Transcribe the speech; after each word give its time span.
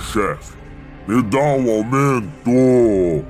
chefe. 0.00 0.54
Me 1.06 1.22
dá 1.22 1.38
um 1.38 1.70
aumento. 1.70 3.24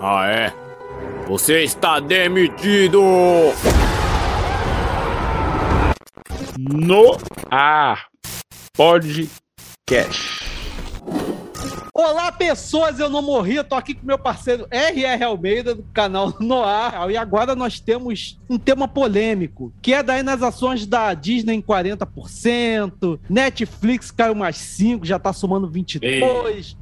Ah, 0.00 0.26
é? 0.28 0.52
Você 1.26 1.64
está 1.64 1.98
demitido! 1.98 3.02
No 6.58 7.16
ar. 7.50 8.06
Podcast. 8.76 10.35
Olá, 12.08 12.30
pessoas, 12.30 13.00
eu 13.00 13.10
não 13.10 13.20
morri, 13.20 13.56
eu 13.56 13.64
tô 13.64 13.74
aqui 13.74 13.92
com 13.92 14.06
meu 14.06 14.16
parceiro 14.16 14.68
RR 14.70 15.24
Almeida, 15.24 15.74
do 15.74 15.82
canal 15.92 16.32
Noir. 16.38 17.10
E 17.10 17.16
agora 17.16 17.56
nós 17.56 17.80
temos 17.80 18.38
um 18.48 18.56
tema 18.56 18.86
polêmico, 18.86 19.72
que 19.82 19.92
é 19.92 20.04
daí 20.04 20.22
nas 20.22 20.40
ações 20.40 20.86
da 20.86 21.12
Disney 21.14 21.56
em 21.56 21.60
40%, 21.60 23.18
Netflix 23.28 24.12
caiu 24.12 24.36
mais 24.36 24.56
5, 24.56 25.04
já 25.04 25.18
tá 25.18 25.32
somando 25.32 25.68
22. 25.68 26.76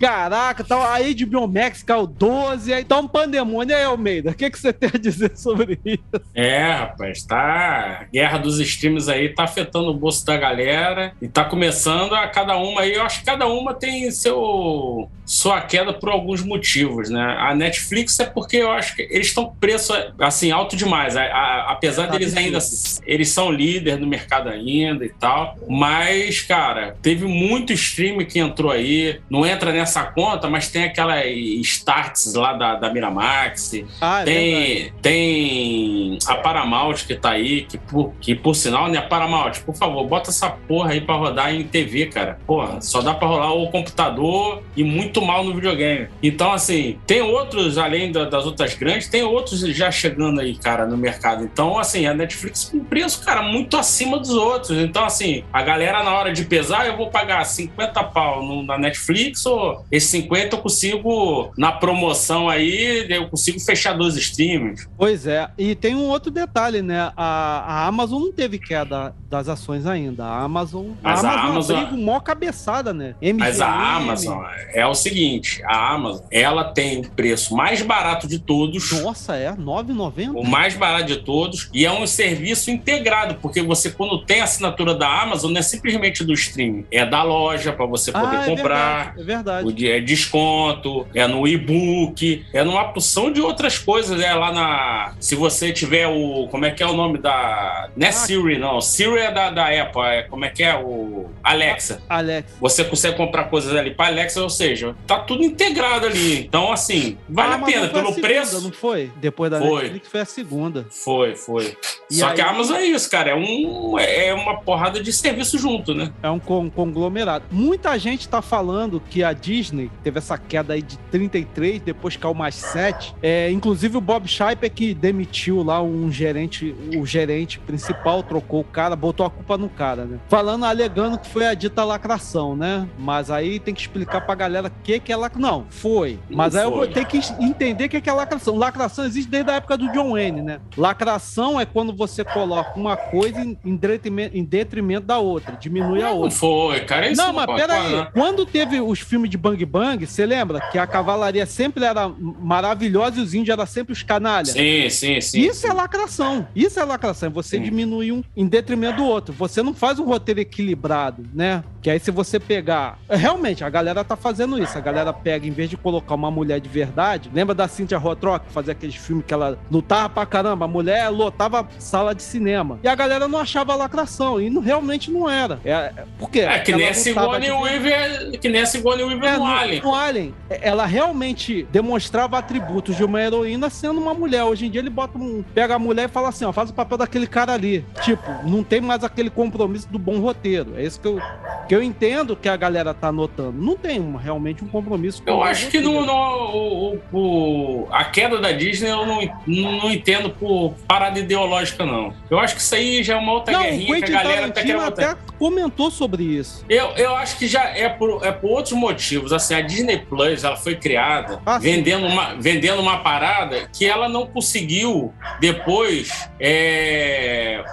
Caraca, 0.00 0.62
tá, 0.62 0.76
a 0.76 0.98
HBO 1.00 1.48
Max 1.48 1.82
caiu 1.82 2.06
12, 2.06 2.72
aí 2.72 2.84
tá 2.84 2.98
um 2.98 3.08
pandemônio. 3.08 3.76
aí, 3.76 3.84
Almeida, 3.84 4.30
o 4.30 4.34
que, 4.34 4.50
que 4.50 4.58
você 4.58 4.72
tem 4.72 4.90
a 4.94 4.98
dizer 4.98 5.36
sobre 5.36 5.78
isso? 5.84 6.00
É, 6.34 6.72
rapaz, 6.72 7.24
tá. 7.24 8.06
Guerra 8.12 8.38
dos 8.38 8.60
streams 8.60 9.08
aí 9.08 9.28
tá 9.34 9.44
afetando 9.44 9.90
o 9.90 9.94
bolso 9.94 10.24
da 10.24 10.36
galera 10.36 11.12
e 11.20 11.28
tá 11.28 11.44
começando 11.44 12.14
a 12.14 12.28
cada 12.28 12.56
uma 12.56 12.82
aí. 12.82 12.94
Eu 12.94 13.02
acho 13.02 13.20
que 13.20 13.26
cada 13.26 13.46
uma 13.46 13.74
tem 13.74 14.10
seu 14.10 15.10
sua 15.28 15.60
queda 15.60 15.92
por 15.92 16.08
alguns 16.08 16.42
motivos, 16.42 17.10
né? 17.10 17.36
A 17.38 17.54
Netflix 17.54 18.18
é 18.18 18.24
porque 18.24 18.56
eu 18.56 18.70
acho 18.70 18.96
que 18.96 19.02
eles 19.02 19.26
estão 19.26 19.54
preço 19.60 19.92
assim 20.18 20.50
alto 20.50 20.74
demais. 20.74 21.18
A, 21.18 21.22
a, 21.22 21.72
apesar 21.72 22.06
tá 22.06 22.12
deles 22.12 22.34
ainda 22.34 22.58
eles 23.06 23.28
são 23.28 23.52
líder 23.52 23.98
no 23.98 24.06
mercado 24.06 24.48
ainda 24.48 25.04
e 25.04 25.10
tal, 25.10 25.54
mas 25.68 26.40
cara, 26.40 26.96
teve 27.02 27.26
muito 27.26 27.74
stream 27.74 28.24
que 28.24 28.38
entrou 28.38 28.72
aí, 28.72 29.20
não 29.28 29.44
entra 29.44 29.70
nessa 29.70 30.02
conta, 30.04 30.48
mas 30.48 30.68
tem 30.68 30.84
aquela 30.84 31.22
starts 31.26 32.32
lá 32.32 32.54
da, 32.54 32.76
da 32.76 32.90
Miramax, 32.90 33.82
ah, 34.00 34.22
é 34.22 34.24
tem 34.24 34.92
tem 35.02 36.18
a 36.26 36.36
Paramount 36.36 36.94
que 37.06 37.14
tá 37.14 37.32
aí, 37.32 37.62
que 37.62 37.76
por, 37.76 38.14
que 38.20 38.34
por 38.34 38.54
sinal, 38.54 38.88
né, 38.88 39.00
Paramount, 39.02 39.60
por 39.64 39.74
favor, 39.74 40.06
bota 40.06 40.30
essa 40.30 40.48
porra 40.48 40.92
aí 40.92 41.00
para 41.02 41.14
rodar 41.16 41.54
em 41.54 41.64
TV, 41.64 42.06
cara. 42.06 42.38
Porra, 42.46 42.80
só 42.80 43.02
dá 43.02 43.12
para 43.12 43.28
rolar 43.28 43.52
o 43.52 43.70
computador 43.70 44.62
e 44.76 44.82
muito 44.82 45.17
muito 45.18 45.22
mal 45.22 45.44
no 45.44 45.54
videogame. 45.54 46.08
Então, 46.22 46.52
assim, 46.52 46.98
tem 47.06 47.20
outros, 47.20 47.78
além 47.78 48.12
das 48.12 48.46
outras 48.46 48.74
grandes, 48.74 49.08
tem 49.08 49.22
outros 49.22 49.60
já 49.60 49.90
chegando 49.90 50.40
aí, 50.40 50.54
cara, 50.54 50.86
no 50.86 50.96
mercado. 50.96 51.44
Então, 51.44 51.78
assim, 51.78 52.06
a 52.06 52.14
Netflix 52.14 52.64
com 52.64 52.80
preço, 52.80 53.24
cara, 53.24 53.42
muito 53.42 53.76
acima 53.76 54.18
dos 54.18 54.30
outros. 54.30 54.78
Então, 54.78 55.04
assim, 55.04 55.44
a 55.52 55.62
galera, 55.62 56.02
na 56.02 56.12
hora 56.12 56.32
de 56.32 56.44
pesar, 56.44 56.86
eu 56.86 56.96
vou 56.96 57.10
pagar 57.10 57.44
50 57.44 58.04
pau 58.04 58.42
no, 58.42 58.62
na 58.62 58.78
Netflix 58.78 59.44
ou 59.46 59.84
esses 59.90 60.08
50 60.10 60.56
eu 60.56 60.60
consigo, 60.60 61.52
na 61.56 61.72
promoção 61.72 62.48
aí, 62.48 63.06
eu 63.08 63.28
consigo 63.28 63.60
fechar 63.60 63.92
dois 63.94 64.16
streams. 64.16 64.88
Pois 64.96 65.26
é. 65.26 65.48
E 65.58 65.74
tem 65.74 65.94
um 65.94 66.06
outro 66.06 66.30
detalhe, 66.30 66.82
né? 66.82 67.12
A, 67.16 67.64
a 67.66 67.86
Amazon 67.86 68.22
não 68.22 68.32
teve 68.32 68.58
queda 68.58 69.14
das 69.28 69.48
ações 69.48 69.86
ainda. 69.86 70.24
A 70.24 70.42
Amazon. 70.42 70.86
Mas 71.02 71.24
a 71.24 71.30
Amazon, 71.30 71.46
a 71.46 71.50
Amazon... 71.50 71.76
abriga 71.76 72.02
mó 72.02 72.20
cabeçada, 72.20 72.92
né? 72.92 73.14
MGM. 73.20 73.38
Mas 73.38 73.60
a 73.60 73.96
Amazon 73.96 74.44
é 74.72 74.86
o 74.86 74.94
seguinte: 75.08 75.62
a 75.64 75.94
Amazon 75.94 76.24
ela 76.30 76.64
tem 76.64 77.00
o 77.00 77.10
preço 77.10 77.54
mais 77.54 77.82
barato 77.82 78.26
de 78.26 78.38
todos. 78.38 78.92
Nossa, 79.02 79.36
é? 79.36 79.50
R$ 79.50 79.56
9,90? 79.56 80.32
O 80.34 80.44
mais 80.44 80.74
barato 80.74 81.06
de 81.06 81.16
todos. 81.16 81.68
E 81.72 81.84
é 81.84 81.92
um 81.92 82.06
serviço 82.06 82.70
integrado, 82.70 83.36
porque 83.36 83.62
você, 83.62 83.90
quando 83.90 84.24
tem 84.24 84.40
a 84.40 84.44
assinatura 84.44 84.94
da 84.94 85.22
Amazon, 85.22 85.52
não 85.52 85.58
é 85.58 85.62
simplesmente 85.62 86.24
do 86.24 86.32
streaming, 86.32 86.86
é 86.90 87.04
da 87.04 87.22
loja 87.22 87.72
para 87.72 87.86
você 87.86 88.12
poder 88.12 88.36
ah, 88.36 88.42
é 88.42 88.46
comprar. 88.46 89.14
Verdade, 89.14 89.20
é 89.20 89.24
verdade. 89.24 89.88
É 89.88 90.00
desconto, 90.00 91.06
é 91.14 91.26
no 91.26 91.46
e-book, 91.46 92.44
é 92.52 92.62
numa 92.64 92.84
porção 92.92 93.32
de 93.32 93.40
outras 93.40 93.78
coisas. 93.78 94.20
É 94.20 94.34
lá 94.34 94.52
na. 94.52 95.14
Se 95.20 95.34
você 95.34 95.72
tiver 95.72 96.06
o. 96.06 96.48
Como 96.50 96.64
é 96.64 96.70
que 96.70 96.82
é 96.82 96.86
o 96.86 96.92
nome 96.92 97.18
da. 97.18 97.88
Não 97.96 98.06
é 98.06 98.10
ah, 98.10 98.12
Siri, 98.12 98.58
não. 98.58 98.80
Siri 98.80 99.18
é 99.18 99.32
da, 99.32 99.50
da 99.50 99.66
Apple. 99.66 100.02
É, 100.02 100.22
como 100.22 100.44
é 100.44 100.50
que 100.50 100.62
é? 100.62 100.76
O. 100.76 101.26
Alexa. 101.42 102.02
Alexa. 102.08 102.56
Você 102.60 102.84
consegue 102.84 103.16
comprar 103.16 103.44
coisas 103.44 103.74
ali 103.74 103.92
para 103.92 104.06
Alexa, 104.06 104.42
ou 104.42 104.50
seja, 104.50 104.94
tá 105.06 105.18
tudo 105.20 105.42
integrado 105.42 106.06
ali. 106.06 106.40
Então, 106.40 106.72
assim, 106.72 107.16
vale 107.28 107.54
a, 107.54 107.56
a 107.56 107.62
pena. 107.62 107.88
Pelo 107.88 108.08
segunda, 108.08 108.20
preço. 108.20 108.60
Não 108.60 108.72
foi? 108.72 109.10
Depois 109.16 109.50
da 109.50 109.58
foi. 109.58 109.82
Netflix 109.82 110.08
foi 110.08 110.20
a 110.20 110.24
segunda. 110.24 110.86
Foi, 110.90 111.34
foi. 111.34 111.76
E 112.10 112.16
Só 112.16 112.28
aí... 112.28 112.34
que 112.34 112.40
a 112.40 112.50
Amazon 112.50 112.76
é 112.76 112.86
isso, 112.86 113.10
cara. 113.10 113.30
É, 113.30 113.34
um, 113.34 113.98
é 113.98 114.34
uma 114.34 114.60
porrada 114.60 115.02
de 115.02 115.12
serviço 115.12 115.58
junto, 115.58 115.94
né? 115.94 116.12
É 116.22 116.30
um 116.30 116.38
conglomerado. 116.38 117.44
Muita 117.50 117.98
gente 117.98 118.28
tá 118.28 118.40
falando 118.40 119.00
que 119.00 119.22
a 119.22 119.32
Disney 119.32 119.90
teve 120.02 120.18
essa 120.18 120.38
queda 120.38 120.74
aí 120.74 120.82
de 120.82 120.98
33, 121.10 121.80
depois 121.82 122.16
caiu 122.16 122.34
mais 122.34 122.54
7. 122.54 123.14
É, 123.22 123.50
inclusive 123.50 123.96
o 123.96 124.00
Bob 124.00 124.26
Scheiper 124.28 124.70
que 124.70 124.94
demitiu 124.94 125.62
lá 125.62 125.82
um 125.82 126.10
gerente, 126.10 126.74
o 126.96 127.04
gerente 127.04 127.58
principal, 127.58 128.22
trocou 128.22 128.60
o 128.60 128.64
cara, 128.64 128.96
botou 128.96 129.26
a 129.26 129.30
culpa 129.30 129.56
no 129.58 129.68
cara, 129.68 130.04
né? 130.04 130.18
Falando, 130.28 130.64
alegando 130.64 131.18
que 131.18 131.28
foi 131.28 131.46
a 131.46 131.54
dita 131.54 131.84
lacração, 131.84 132.56
né? 132.56 132.88
Mas 132.98 133.30
aí 133.30 133.58
tem 133.58 133.74
que 133.74 133.80
explicar 133.80 134.22
pra 134.22 134.34
galera 134.34 134.70
que, 134.88 134.98
que 135.00 135.12
é 135.12 135.16
lacração. 135.16 135.50
Não, 135.50 135.66
foi. 135.68 136.18
Mas 136.30 136.54
Não 136.54 136.60
aí 136.60 136.66
foi. 136.66 136.74
eu 136.74 136.78
vou 136.78 136.88
ter 136.88 137.04
que 137.04 137.20
entender 137.38 137.84
o 137.84 137.88
que 137.90 138.08
é 138.08 138.12
lacração. 138.12 138.56
Lacração 138.56 139.04
existe 139.04 139.30
desde 139.30 139.50
a 139.50 139.56
época 139.56 139.76
do 139.76 139.92
John 139.92 140.12
Wayne, 140.12 140.40
né? 140.40 140.60
Lacração 140.76 141.60
é 141.60 141.66
quando 141.66 141.94
você 141.94 142.24
coloca 142.24 142.78
uma 142.78 142.96
coisa 142.96 143.38
em 143.42 143.76
detrimento, 143.76 144.36
em 144.36 144.42
detrimento 144.42 145.06
da 145.06 145.18
outra, 145.18 145.56
diminui 145.60 146.02
a 146.02 146.10
outra. 146.10 146.30
Não 146.30 146.30
foi, 146.30 146.80
cara. 146.80 147.10
Isso 147.10 147.20
não, 147.20 147.32
não 147.32 147.46
mas 147.46 147.60
peraí. 147.60 148.06
Quando 148.14 148.46
teve 148.46 148.80
os 148.80 149.00
filmes 149.00 149.30
de 149.30 149.36
Bang 149.36 149.62
Bang, 149.66 150.06
você 150.06 150.24
lembra 150.24 150.60
que 150.70 150.78
a 150.78 150.86
cavalaria 150.86 151.44
sempre 151.44 151.84
era 151.84 152.08
maravilhosa 152.08 153.20
e 153.20 153.22
os 153.22 153.34
índios 153.34 153.52
eram 153.52 153.66
sempre 153.66 153.92
os 153.92 154.02
canalhas? 154.02 154.50
Sim, 154.50 154.88
sim, 154.88 155.20
sim. 155.20 155.40
Isso 155.40 155.62
sim. 155.62 155.68
é 155.68 155.72
lacração. 155.72 156.48
Isso 156.56 156.80
é 156.80 156.84
lacração. 156.84 157.30
Você 157.30 157.58
diminui 157.58 158.10
um 158.10 158.24
em 158.34 158.46
detrimento 158.46 158.96
do 158.96 159.04
outro. 159.04 159.34
Você 159.34 159.62
não 159.62 159.74
faz 159.74 159.98
um 159.98 160.04
roteiro 160.04 160.40
equilibrado, 160.40 161.28
né? 161.34 161.62
Que 161.82 161.90
aí 161.90 162.00
se 162.00 162.10
você 162.10 162.40
pegar. 162.40 162.98
Realmente, 163.08 163.62
a 163.62 163.68
galera 163.68 164.02
tá 164.02 164.16
fazendo 164.16 164.60
isso. 164.62 164.77
A 164.78 164.80
galera 164.80 165.12
pega, 165.12 165.46
em 165.46 165.50
vez 165.50 165.68
de 165.68 165.76
colocar 165.76 166.14
uma 166.14 166.30
mulher 166.30 166.60
de 166.60 166.68
verdade, 166.68 167.30
lembra 167.34 167.54
da 167.54 167.66
Cynthia 167.66 167.98
Rothrock, 167.98 168.46
fazer 168.50 168.72
aqueles 168.72 168.94
filmes 168.94 169.24
que 169.26 169.34
ela 169.34 169.58
lutava 169.70 170.08
pra 170.08 170.24
caramba, 170.24 170.64
a 170.66 170.68
mulher 170.68 171.08
lotava 171.10 171.66
sala 171.78 172.14
de 172.14 172.22
cinema. 172.22 172.78
E 172.82 172.88
a 172.88 172.94
galera 172.94 173.26
não 173.26 173.38
achava 173.38 173.74
lacração, 173.74 174.40
e 174.40 174.48
não, 174.48 174.62
realmente 174.62 175.10
não 175.10 175.28
era. 175.28 175.58
É, 175.64 175.92
por 176.18 176.30
quê? 176.30 176.40
É 176.40 176.60
que 176.60 176.72
nem 176.72 176.88
a 176.88 176.94
Sigourney 176.94 177.50
Weaver, 177.50 178.38
que 178.40 178.48
nem 178.48 178.62
a 178.62 178.66
Sigourney 178.66 179.04
Weaver 179.04 179.28
é, 179.28 179.32
no, 179.32 179.38
no 179.38 179.46
Alien. 179.46 179.82
No 179.82 179.94
Alien, 179.94 180.34
ela 180.48 180.86
realmente 180.86 181.66
demonstrava 181.72 182.38
atributos 182.38 182.96
de 182.96 183.04
uma 183.04 183.20
heroína 183.20 183.68
sendo 183.68 184.00
uma 184.00 184.14
mulher. 184.14 184.44
Hoje 184.44 184.66
em 184.66 184.70
dia 184.70 184.80
ele 184.80 184.90
bota 184.90 185.18
um, 185.18 185.44
pega 185.54 185.74
a 185.74 185.78
mulher 185.78 186.08
e 186.08 186.12
fala 186.12 186.28
assim, 186.28 186.44
ó, 186.44 186.52
faz 186.52 186.70
o 186.70 186.74
papel 186.74 186.98
daquele 186.98 187.26
cara 187.26 187.52
ali. 187.52 187.84
Tipo, 188.02 188.30
não 188.44 188.62
tem 188.62 188.80
mais 188.80 189.02
aquele 189.02 189.30
compromisso 189.30 189.88
do 189.88 189.98
bom 189.98 190.20
roteiro. 190.20 190.74
É 190.76 190.84
isso 190.84 191.00
que 191.00 191.08
eu, 191.08 191.20
que 191.66 191.74
eu 191.74 191.82
entendo 191.82 192.36
que 192.36 192.48
a 192.48 192.56
galera 192.56 192.94
tá 192.94 193.10
notando. 193.10 193.60
Não 193.60 193.76
tem 193.76 193.98
uma, 193.98 194.20
realmente 194.20 194.64
um 194.64 194.67
compromisso 194.68 195.22
com 195.22 195.30
Eu 195.30 195.42
acho 195.42 195.68
que 195.68 195.80
no, 195.80 196.04
no 196.04 196.12
o, 196.12 196.98
o, 197.12 197.88
a 197.90 198.04
queda 198.04 198.38
da 198.38 198.52
Disney 198.52 198.90
eu 198.90 199.06
não, 199.06 199.20
não 199.46 199.90
entendo 199.90 200.30
por 200.30 200.74
parada 200.86 201.18
ideológica, 201.18 201.84
não. 201.84 202.12
Eu 202.30 202.38
acho 202.38 202.54
que 202.54 202.60
isso 202.60 202.74
aí 202.74 203.02
já 203.02 203.14
é 203.14 203.18
uma 203.18 203.32
outra 203.32 203.52
não, 203.52 203.62
guerrinha 203.62 204.02
que 204.02 204.14
a 204.14 204.22
galera 204.22 204.50
tá 204.50 204.62
querendo 204.62 204.82
até 204.82 205.16
comentou 205.38 205.90
sobre 205.90 206.24
isso. 206.24 206.64
Eu, 206.68 206.88
eu 206.96 207.14
acho 207.16 207.38
que 207.38 207.46
já 207.46 207.64
é 207.64 207.88
por, 207.88 208.24
é 208.24 208.32
por 208.32 208.50
outros 208.50 208.74
motivos. 208.74 209.32
Assim, 209.32 209.54
a 209.54 209.60
Disney 209.60 209.98
Plus 209.98 210.44
ela 210.44 210.56
foi 210.56 210.76
criada 210.76 211.40
ah, 211.46 211.58
vendendo, 211.58 212.06
uma, 212.06 212.34
vendendo 212.34 212.80
uma 212.80 212.98
parada 212.98 213.68
que 213.72 213.86
ela 213.86 214.08
não 214.08 214.26
conseguiu 214.26 215.12
depois. 215.40 216.28
É 216.40 217.64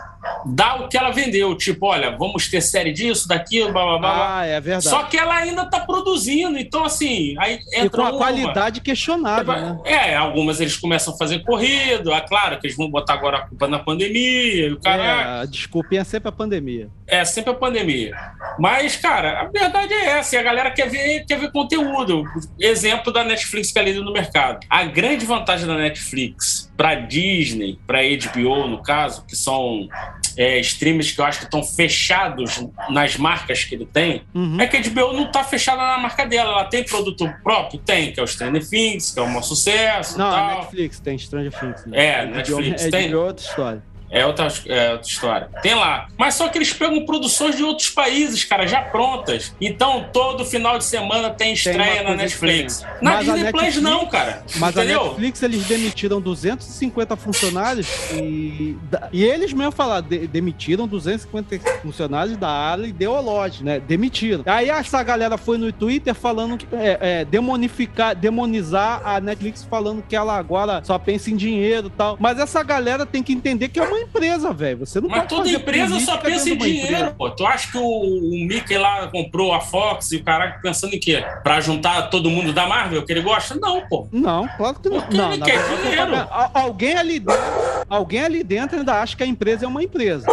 dá 0.46 0.76
o 0.76 0.88
que 0.88 0.98
ela 0.98 1.12
vendeu. 1.12 1.56
Tipo, 1.56 1.88
olha, 1.88 2.16
vamos 2.16 2.48
ter 2.48 2.62
série 2.62 2.92
disso, 2.92 3.28
daquilo, 3.28 3.72
blá 3.72 3.84
blá 3.84 3.98
blá. 3.98 4.40
Ah, 4.40 4.46
é 4.46 4.60
verdade. 4.60 4.90
Só 4.90 5.04
que 5.04 5.18
ela 5.18 5.36
ainda 5.36 5.66
tá 5.66 5.80
produzindo, 5.80 6.58
então 6.58 6.84
assim, 6.84 7.36
aí 7.40 7.60
entra. 7.74 7.86
E 7.86 7.90
com 7.90 8.02
a 8.02 8.10
uma. 8.10 8.18
qualidade 8.18 8.82
questionável. 8.82 9.54
Né? 9.54 9.80
É, 9.86 10.16
algumas 10.16 10.60
eles 10.60 10.78
começam 10.78 11.14
a 11.14 11.18
fazer 11.18 11.44
corrido, 11.44 12.14
é 12.14 12.22
claro 12.22 12.60
que 12.60 12.68
eles 12.68 12.78
vão 12.78 12.90
botar 12.90 13.14
agora 13.14 13.38
a 13.38 13.48
culpa 13.48 13.68
na 13.68 13.80
pandemia. 13.80 14.74
O 14.74 14.82
cara... 14.82 15.04
É, 15.04 15.42
a 15.42 15.46
desculpinha 15.46 16.02
é 16.02 16.04
sempre 16.04 16.30
a 16.30 16.32
pandemia. 16.32 16.90
É, 17.08 17.24
sempre 17.24 17.52
a 17.52 17.56
pandemia. 17.56 18.16
Mas, 18.58 18.96
cara, 18.96 19.42
a 19.42 19.46
verdade 19.46 19.94
é 19.94 20.18
essa, 20.18 20.36
e 20.36 20.40
a 20.40 20.44
galera 20.44 20.72
quer 20.72 20.90
ver, 20.90 21.26
quer 21.26 21.40
ver 21.40 21.52
conteúdo. 21.52 22.24
Exemplo 22.60 23.12
da 23.12 23.24
Netflix 23.24 23.72
que 23.72 23.80
é 23.80 23.84
lida 23.84 24.02
no 24.02 24.12
mercado. 24.12 24.60
A 24.70 24.84
grande 24.84 25.26
vantagem 25.26 25.68
da 25.68 25.76
Netflix 25.76 26.72
para 26.76 26.96
Disney, 26.96 27.80
para 27.86 28.00
HBO, 28.02 28.68
no 28.68 28.82
caso, 28.82 29.26
que 29.26 29.36
são 29.36 29.88
é, 30.38 30.60
streams 30.60 31.14
que 31.14 31.22
eu 31.22 31.26
acho 31.26 31.40
que 31.40 31.46
estão 31.46 31.64
fechados 31.64 32.66
nas 32.90 33.18
marcas 33.18 33.64
que 33.64 33.76
ele 33.76 33.86
tem, 33.86 34.24
uhum. 34.34 34.60
é 34.60 34.68
que 34.68 34.78
a 34.78 34.82
HBO 34.82 35.14
não 35.14 35.26
está 35.26 35.44
fechada 35.44 35.82
na 35.82 35.98
marca 35.98 36.26
dela. 36.26 36.52
Ela 36.52 36.66
tem 36.66 36.84
produto 36.84 37.30
próprio? 37.44 37.80
Tem, 37.80 38.12
que 38.12 38.20
é 38.20 38.24
o 38.24 38.28
Stranger 38.28 38.68
Things, 38.68 39.12
que 39.12 39.20
é 39.20 39.24
um 39.24 39.42
sucesso. 39.42 40.18
Não, 40.18 40.32
tal. 40.32 40.50
a 40.50 40.56
Netflix 40.56 41.00
tem 41.00 41.18
Stranger 41.18 41.60
Things. 41.60 41.86
Né? 41.86 42.06
É, 42.06 42.26
Netflix 42.26 42.86
é 42.86 42.90
tem. 42.90 43.12
É 43.12 43.16
outra 43.16 43.46
história. 43.46 43.95
É 44.10 44.26
outra, 44.26 44.48
é 44.68 44.92
outra 44.94 45.08
história. 45.08 45.50
Tem 45.62 45.74
lá. 45.74 46.08
Mas 46.18 46.36
só 46.36 46.48
que 46.48 46.58
eles 46.58 46.72
pegam 46.74 47.06
produções 47.06 47.56
de 47.56 47.64
outros 47.64 47.90
países, 47.90 48.44
cara, 48.44 48.68
já 48.68 48.82
prontas. 48.82 49.54
Então, 49.60 50.06
todo 50.14 50.46
final 50.46 50.78
de 50.78 50.86
semana 50.86 51.30
tem 51.30 51.54
estreia 51.54 52.04
na 52.04 52.16
Netflix. 52.16 52.80
Diferente. 52.80 53.04
Na 53.04 53.12
mas 53.12 53.26
Disney 53.26 53.52
Plus 53.52 53.82
não, 53.82 54.06
cara. 54.08 54.44
Mas 54.58 54.76
Entendeu? 54.76 55.02
a 55.02 55.04
Netflix, 55.06 55.44
eles 55.44 55.66
demitiram 55.66 56.22
250 56.22 57.16
funcionários 57.16 57.88
e, 58.14 58.78
e 59.12 59.24
eles 59.24 59.54
mesmo 59.54 59.72
falaram, 59.72 60.08
de, 60.08 60.28
demitiram 60.28 60.88
250 60.88 61.60
funcionários 61.82 62.38
da 62.38 62.50
área 62.50 62.86
ideológica, 62.86 63.66
né? 63.66 63.80
Demitiram. 63.80 64.44
Aí 64.46 64.70
essa 64.70 65.02
galera 65.04 65.38
foi 65.38 65.58
no 65.58 65.72
Twitter 65.72 66.14
falando 66.14 66.58
que 66.58 66.68
é, 66.76 66.98
é, 67.02 67.26
demonificar, 67.26 68.16
demonizar 68.16 69.02
a 69.04 69.20
Netflix 69.20 69.64
falando 69.64 70.04
que 70.04 70.16
ela 70.16 70.38
agora 70.38 70.82
só 70.84 70.98
pensa 70.98 71.30
em 71.30 71.36
dinheiro 71.36 71.88
e 71.88 71.92
tal. 71.92 72.18
Mas 72.20 72.40
essa 72.40 72.62
galera 72.64 73.06
tem 73.06 73.24
que 73.24 73.34
entender 73.34 73.70
que 73.70 73.80
é 73.80 73.84
uma 73.84 73.95
empresa, 74.00 74.54
velho. 74.54 74.80
Você 74.80 75.00
não 75.00 75.10
Mas 75.10 75.28
toda 75.28 75.50
empresa 75.50 76.00
só 76.00 76.18
pensa 76.18 76.50
em 76.50 76.58
dinheiro, 76.58 77.14
pô. 77.18 77.30
Tu 77.30 77.46
acha 77.46 77.72
que 77.72 77.78
o, 77.78 77.82
o 77.82 78.46
Mickey 78.46 78.78
lá 78.78 79.08
comprou 79.08 79.54
a 79.54 79.62
Fox 79.62 80.12
e 80.12 80.18
o 80.18 80.24
cara 80.24 80.60
pensando 80.62 80.94
em 80.94 81.00
quê? 81.00 81.24
Pra 81.44 81.62
juntar 81.62 82.10
todo 82.10 82.30
mundo 82.30 82.54
da 82.54 82.68
Marvel 82.68 83.04
que 83.06 83.12
ele 83.12 83.22
gosta? 83.22 83.56
Não, 83.56 83.88
pô. 83.88 84.08
Não, 84.12 84.48
claro 84.58 84.80
que 84.80 84.90
não. 84.90 85.02
Porque 85.02 85.18
não, 85.18 85.34
ele 85.34 85.44
quer 85.44 85.60
dinheiro. 85.82 86.28
Alguém 86.54 86.98
ali 86.98 87.20
dentro, 87.20 87.44
alguém 87.90 88.22
ali 88.22 88.44
dentro 88.44 88.78
ainda 88.78 89.02
acha 89.02 89.16
que 89.16 89.24
a 89.24 89.28
empresa 89.28 89.66
é 89.66 89.68
uma 89.68 89.84
empresa. 89.84 90.28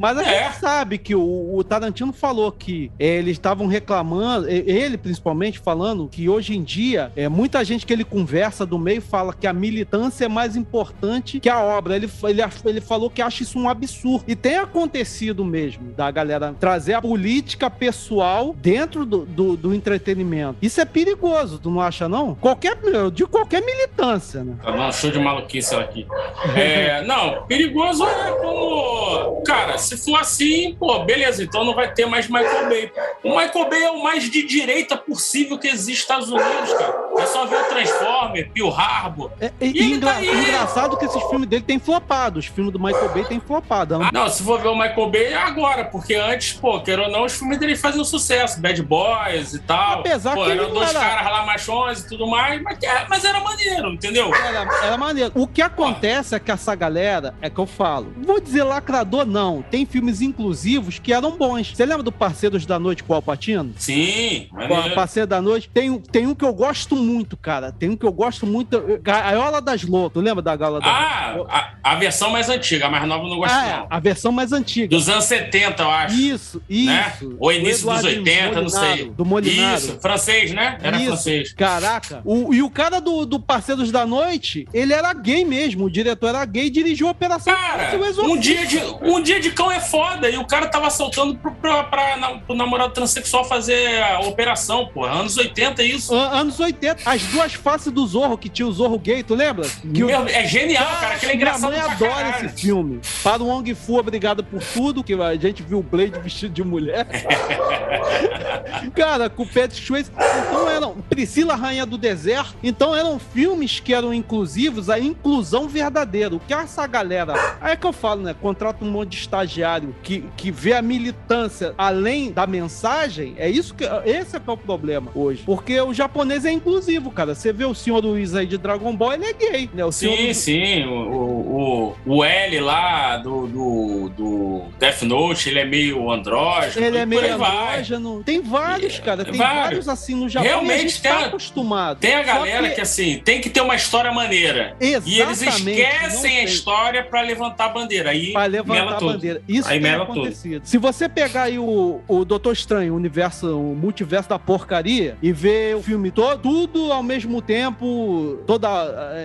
Mas 0.00 0.18
a 0.18 0.22
é. 0.22 0.44
gente 0.44 0.60
sabe 0.60 0.98
que 0.98 1.14
o, 1.14 1.56
o 1.56 1.64
Tarantino 1.64 2.12
falou 2.12 2.50
que 2.52 2.90
é, 2.98 3.06
eles 3.16 3.32
estavam 3.32 3.66
reclamando, 3.66 4.48
ele 4.48 4.96
principalmente 4.96 5.58
falando 5.58 6.08
que 6.08 6.28
hoje 6.28 6.56
em 6.56 6.62
dia, 6.62 7.12
é, 7.16 7.28
muita 7.28 7.64
gente 7.64 7.86
que 7.86 7.92
ele 7.92 8.04
conversa 8.04 8.64
do 8.66 8.78
meio 8.78 9.02
fala 9.02 9.32
que 9.32 9.46
a 9.46 9.52
militância 9.52 10.24
é 10.24 10.28
mais 10.28 10.56
importante 10.56 11.40
que 11.40 11.48
a 11.48 11.60
obra. 11.60 11.96
Ele, 11.96 12.10
ele, 12.24 12.42
ele 12.64 12.80
falou 12.80 13.10
que 13.10 13.22
acha 13.22 13.42
isso 13.42 13.58
um 13.58 13.68
absurdo. 13.68 14.24
E 14.26 14.34
tem 14.34 14.56
acontecido 14.56 15.44
mesmo 15.44 15.92
da 15.92 16.10
galera 16.10 16.54
trazer 16.58 16.94
a 16.94 17.02
política 17.02 17.70
pessoal 17.70 18.54
dentro 18.58 19.04
do, 19.04 19.24
do, 19.24 19.56
do 19.56 19.74
entretenimento. 19.74 20.58
Isso 20.62 20.80
é 20.80 20.84
perigoso, 20.84 21.58
tu 21.58 21.70
não 21.70 21.80
acha, 21.80 22.08
não? 22.08 22.34
Qualquer, 22.34 22.76
de 23.12 23.26
qualquer 23.26 23.62
militância, 23.62 24.42
né? 24.42 24.56
Tá 24.62 24.92
show 24.92 25.10
de 25.10 25.18
maluquice 25.18 25.74
aqui. 25.74 26.06
É, 26.54 27.02
não, 27.04 27.44
perigoso 27.46 28.04
é 28.06 28.32
como. 28.32 29.42
Cara, 29.42 29.78
se 29.86 29.96
for 29.96 30.18
assim, 30.20 30.74
pô, 30.78 31.00
beleza, 31.00 31.42
então 31.42 31.64
não 31.64 31.74
vai 31.74 31.92
ter 31.92 32.06
mais 32.06 32.28
Michael 32.28 32.68
Bay. 32.68 32.92
O 33.24 33.30
Michael 33.30 33.68
Bay 33.68 33.82
é 33.82 33.90
o 33.90 34.02
mais 34.02 34.24
de 34.24 34.46
direita 34.46 34.96
possível 34.96 35.58
que 35.58 35.68
existe 35.68 35.86
nos 35.86 35.98
Estados 35.98 36.30
Unidos, 36.30 36.72
cara. 36.74 36.94
É 37.18 37.26
só 37.26 37.46
ver 37.46 37.56
o 37.56 37.64
Transformer, 37.64 38.50
Pearl 38.52 38.70
Harbor. 38.70 39.30
É, 39.40 39.50
e, 39.60 39.66
e 39.66 39.92
engra 39.94 40.14
tá 40.14 40.24
engraçado 40.24 40.96
que 40.96 41.04
esses 41.04 41.22
filmes 41.24 41.48
dele 41.48 41.62
têm 41.62 41.78
flopado. 41.78 42.38
Os 42.38 42.46
filmes 42.46 42.72
do 42.72 42.78
Michael 42.78 43.08
Bay 43.10 43.24
têm 43.24 43.40
flopado. 43.40 43.94
Ah, 43.96 44.10
não, 44.12 44.28
se 44.28 44.42
for 44.42 44.60
ver 44.60 44.68
o 44.68 44.74
Michael 44.76 45.10
Bay 45.10 45.24
é 45.24 45.36
agora, 45.36 45.84
porque 45.84 46.14
antes, 46.14 46.52
pô, 46.52 46.80
queira 46.80 47.02
ou 47.02 47.10
não, 47.10 47.24
os 47.24 47.34
filmes 47.34 47.58
dele 47.58 47.76
faziam 47.76 48.04
sucesso. 48.04 48.60
Bad 48.60 48.82
Boys 48.82 49.54
e 49.54 49.58
tal. 49.60 50.00
Apesar 50.00 50.34
pô, 50.34 50.44
que 50.44 50.50
eram 50.50 50.72
dois 50.72 50.90
era... 50.90 51.00
caras 51.00 51.32
lá 51.32 51.46
machões 51.46 52.00
e 52.00 52.08
tudo 52.08 52.26
mais, 52.26 52.60
mas, 52.62 52.78
é, 52.82 53.06
mas 53.08 53.24
era 53.24 53.40
maneiro, 53.40 53.92
entendeu? 53.92 54.34
Era, 54.34 54.84
era 54.84 54.96
maneiro. 54.96 55.32
O 55.34 55.46
que 55.46 55.62
acontece 55.62 56.34
é 56.34 56.38
que 56.38 56.50
essa 56.50 56.74
galera, 56.74 57.34
é 57.40 57.48
que 57.48 57.58
eu 57.58 57.66
falo, 57.66 58.12
vou 58.18 58.40
dizer 58.40 58.62
lacrador, 58.64 59.24
não. 59.24 59.62
Tem 59.62 59.75
filmes 59.84 60.20
inclusivos 60.22 60.98
que 60.98 61.12
eram 61.12 61.36
bons. 61.36 61.72
Você 61.74 61.84
lembra 61.84 62.02
do 62.02 62.12
Parceiros 62.12 62.64
da 62.64 62.78
Noite 62.78 63.02
com 63.02 63.12
o 63.12 63.16
Alpatino? 63.16 63.74
Sim, 63.76 64.48
maneiro. 64.52 64.94
Parceiro 64.94 65.26
da 65.26 65.42
Noite. 65.42 65.68
Tem, 65.72 65.98
tem 65.98 66.26
um 66.26 66.34
que 66.34 66.44
eu 66.44 66.54
gosto 66.54 66.96
muito, 66.96 67.36
cara. 67.36 67.72
Tem 67.72 67.90
um 67.90 67.96
que 67.96 68.06
eu 68.06 68.12
gosto 68.12 68.46
muito. 68.46 68.80
Gaiola 69.02 69.60
das 69.60 69.82
Loucas. 69.82 70.22
Lembra 70.22 70.42
da 70.42 70.56
Gaiola 70.56 70.80
das 70.80 70.88
Ah, 70.88 71.36
a, 71.48 71.92
a, 71.92 71.94
versão 71.96 72.30
mais 72.30 72.48
antiga. 72.48 72.86
A 72.86 72.90
mais 72.90 73.06
nova 73.06 73.24
eu 73.24 73.28
não 73.28 73.38
gosto, 73.38 73.52
ah, 73.52 73.78
não. 73.80 73.86
A 73.90 74.00
versão 74.00 74.32
mais 74.32 74.52
antiga. 74.52 74.88
Dos 74.88 75.08
anos 75.08 75.24
70, 75.24 75.82
eu 75.82 75.90
acho. 75.90 76.14
Isso, 76.14 76.62
isso. 76.68 76.86
Né? 77.28 77.36
Ou 77.38 77.52
início 77.52 77.90
dos 77.90 78.04
80, 78.04 78.60
não 78.60 78.68
sei. 78.68 79.10
Do 79.10 79.24
Molinaro. 79.24 79.78
Isso, 79.78 79.98
francês, 80.00 80.52
né? 80.52 80.78
Era 80.80 80.96
isso. 80.96 81.06
francês. 81.06 81.52
Caraca. 81.52 82.22
O, 82.24 82.54
e 82.54 82.62
o 82.62 82.70
cara 82.70 83.00
do, 83.00 83.26
do 83.26 83.40
Parceiros 83.40 83.90
da 83.90 84.06
Noite, 84.06 84.66
ele 84.72 84.92
era 84.92 85.12
gay 85.12 85.44
mesmo. 85.44 85.84
O 85.84 85.90
diretor 85.90 86.28
era 86.28 86.44
gay 86.44 86.66
e 86.66 86.70
dirigiu 86.70 87.08
a 87.08 87.10
Operação 87.10 87.54
Cara, 87.54 87.96
um 88.22 88.36
dia, 88.36 88.66
de, 88.66 88.78
um 89.02 89.22
dia 89.22 89.40
de 89.40 89.50
cão 89.66 89.72
é 89.72 89.80
foda. 89.80 90.30
E 90.30 90.38
o 90.38 90.46
cara 90.46 90.68
tava 90.68 90.88
soltando 90.90 91.36
pro, 91.36 91.52
pra, 91.52 91.84
pra, 91.84 92.16
pra, 92.16 92.38
pro 92.38 92.54
namorado 92.54 92.92
transexual 92.92 93.44
fazer 93.44 94.02
a 94.02 94.20
operação, 94.20 94.86
pô. 94.86 95.04
Anos 95.04 95.36
80 95.36 95.82
isso. 95.82 96.14
Anos 96.14 96.58
80. 96.60 97.08
As 97.08 97.22
duas 97.24 97.54
faces 97.54 97.92
do 97.92 98.06
Zorro, 98.06 98.38
que 98.38 98.48
tinha 98.48 98.66
o 98.66 98.72
Zorro 98.72 98.98
gay, 98.98 99.22
tu 99.22 99.34
lembra? 99.34 99.68
Que 99.68 100.04
Meu, 100.04 100.20
o... 100.20 100.28
É 100.28 100.46
genial, 100.46 100.86
cara. 101.00 101.14
Aquele 101.14 101.32
é 101.32 101.34
engraçado 101.34 101.72
Minha 101.72 101.88
mãe 101.88 101.92
adora 101.92 102.30
esse 102.30 102.48
filme. 102.60 103.00
Para 103.22 103.42
o 103.42 103.46
Wong 103.46 103.74
Fu, 103.74 103.98
obrigado 103.98 104.44
por 104.44 104.62
tudo, 104.62 105.02
que 105.02 105.14
a 105.14 105.34
gente 105.34 105.62
viu 105.62 105.78
o 105.78 105.82
Blade 105.82 106.18
vestido 106.20 106.52
de 106.52 106.62
mulher. 106.62 107.06
cara, 108.94 109.28
com 109.28 109.42
o 109.42 109.46
Patrick 109.46 109.84
Swayze. 109.84 110.10
Então 110.10 110.68
eram 110.70 110.96
Priscila 111.08 111.54
Rainha 111.54 111.86
do 111.86 111.98
Deserto. 111.98 112.54
Então 112.62 112.94
eram 112.94 113.18
filmes 113.18 113.80
que 113.80 113.92
eram 113.92 114.12
inclusivos, 114.12 114.88
a 114.90 114.98
inclusão 114.98 115.68
verdadeira. 115.68 116.34
O 116.34 116.40
que 116.40 116.54
essa 116.54 116.86
galera... 116.86 117.34
Aí 117.60 117.72
é 117.72 117.76
que 117.76 117.86
eu 117.86 117.92
falo, 117.92 118.22
né? 118.22 118.34
Contrata 118.40 118.84
um 118.84 118.90
monte 118.90 119.10
de 119.10 119.16
estagiário 119.56 119.94
que, 120.02 120.24
que 120.36 120.50
vê 120.50 120.74
a 120.74 120.82
militância 120.82 121.74
além 121.78 122.30
da 122.30 122.46
mensagem. 122.46 123.34
É 123.38 123.48
isso 123.48 123.74
que... 123.74 123.84
Esse 124.04 124.36
é 124.36 124.40
que 124.40 124.48
é 124.48 124.52
o 124.52 124.56
problema 124.56 125.10
hoje. 125.14 125.42
Porque 125.44 125.80
o 125.80 125.94
japonês 125.94 126.44
é 126.44 126.52
inclusivo, 126.52 127.10
cara. 127.10 127.34
Você 127.34 127.52
vê 127.52 127.64
o 127.64 127.74
senhor 127.74 128.04
Luiz 128.04 128.34
aí 128.34 128.46
de 128.46 128.58
Dragon 128.58 128.94
Ball, 128.94 129.14
ele 129.14 129.24
é 129.24 129.32
gay, 129.32 129.70
né? 129.72 129.84
O 129.84 129.92
sim, 129.92 130.32
sim. 130.34 130.84
O, 130.84 131.35
o, 131.56 131.94
o 132.04 132.24
L 132.24 132.60
lá 132.60 133.16
do, 133.16 133.46
do, 133.46 134.08
do 134.10 134.62
Death 134.78 135.02
Note, 135.02 135.48
ele 135.48 135.60
é 135.60 135.64
meio 135.64 136.10
andrógeno. 136.10 136.86
Ele 136.86 136.98
é 136.98 137.06
meio 137.06 137.34
andrógeno. 137.34 138.22
Tem 138.22 138.42
vários, 138.42 138.98
cara. 138.98 139.24
Tem 139.24 139.34
vários, 139.34 139.62
vários 139.62 139.88
assim 139.88 140.14
no 140.14 140.28
Japão. 140.28 140.48
Realmente 140.48 141.00
tem, 141.00 141.10
tá 141.10 141.26
acostumado. 141.26 141.98
Tem 141.98 142.14
a 142.14 142.22
galera 142.22 142.68
que... 142.68 142.74
que... 142.74 142.80
assim, 142.80 143.20
tem 143.24 143.40
que 143.40 143.48
ter 143.48 143.62
uma 143.62 143.74
história 143.74 144.12
maneira. 144.12 144.76
Exatamente. 144.78 145.16
E 145.16 145.20
eles 145.20 145.42
esquecem 145.42 146.38
a 146.38 146.44
história 146.44 147.02
pra 147.04 147.22
levantar 147.22 147.66
a 147.66 147.68
bandeira. 147.70 148.10
Aí 148.10 148.32
pra 148.32 148.44
levantar 148.44 148.96
a 148.96 149.00
bandeira. 149.00 149.42
Isso 149.48 149.68
aí 149.68 149.80
tem 149.80 149.94
acontecido. 149.94 150.60
Tudo. 150.60 150.68
Se 150.68 150.78
você 150.78 151.08
pegar 151.08 151.44
aí 151.44 151.58
o, 151.58 152.00
o 152.06 152.24
Doutor 152.24 152.52
Estranho, 152.52 152.92
o 152.92 152.96
universo, 152.96 153.58
o 153.58 153.74
multiverso 153.74 154.28
da 154.28 154.38
porcaria, 154.38 155.16
e 155.22 155.32
ver 155.32 155.76
o 155.76 155.82
filme 155.82 156.10
todo, 156.10 156.38
tudo 156.40 156.92
ao 156.92 157.02
mesmo 157.02 157.40
tempo, 157.40 158.42
toda. 158.46 158.68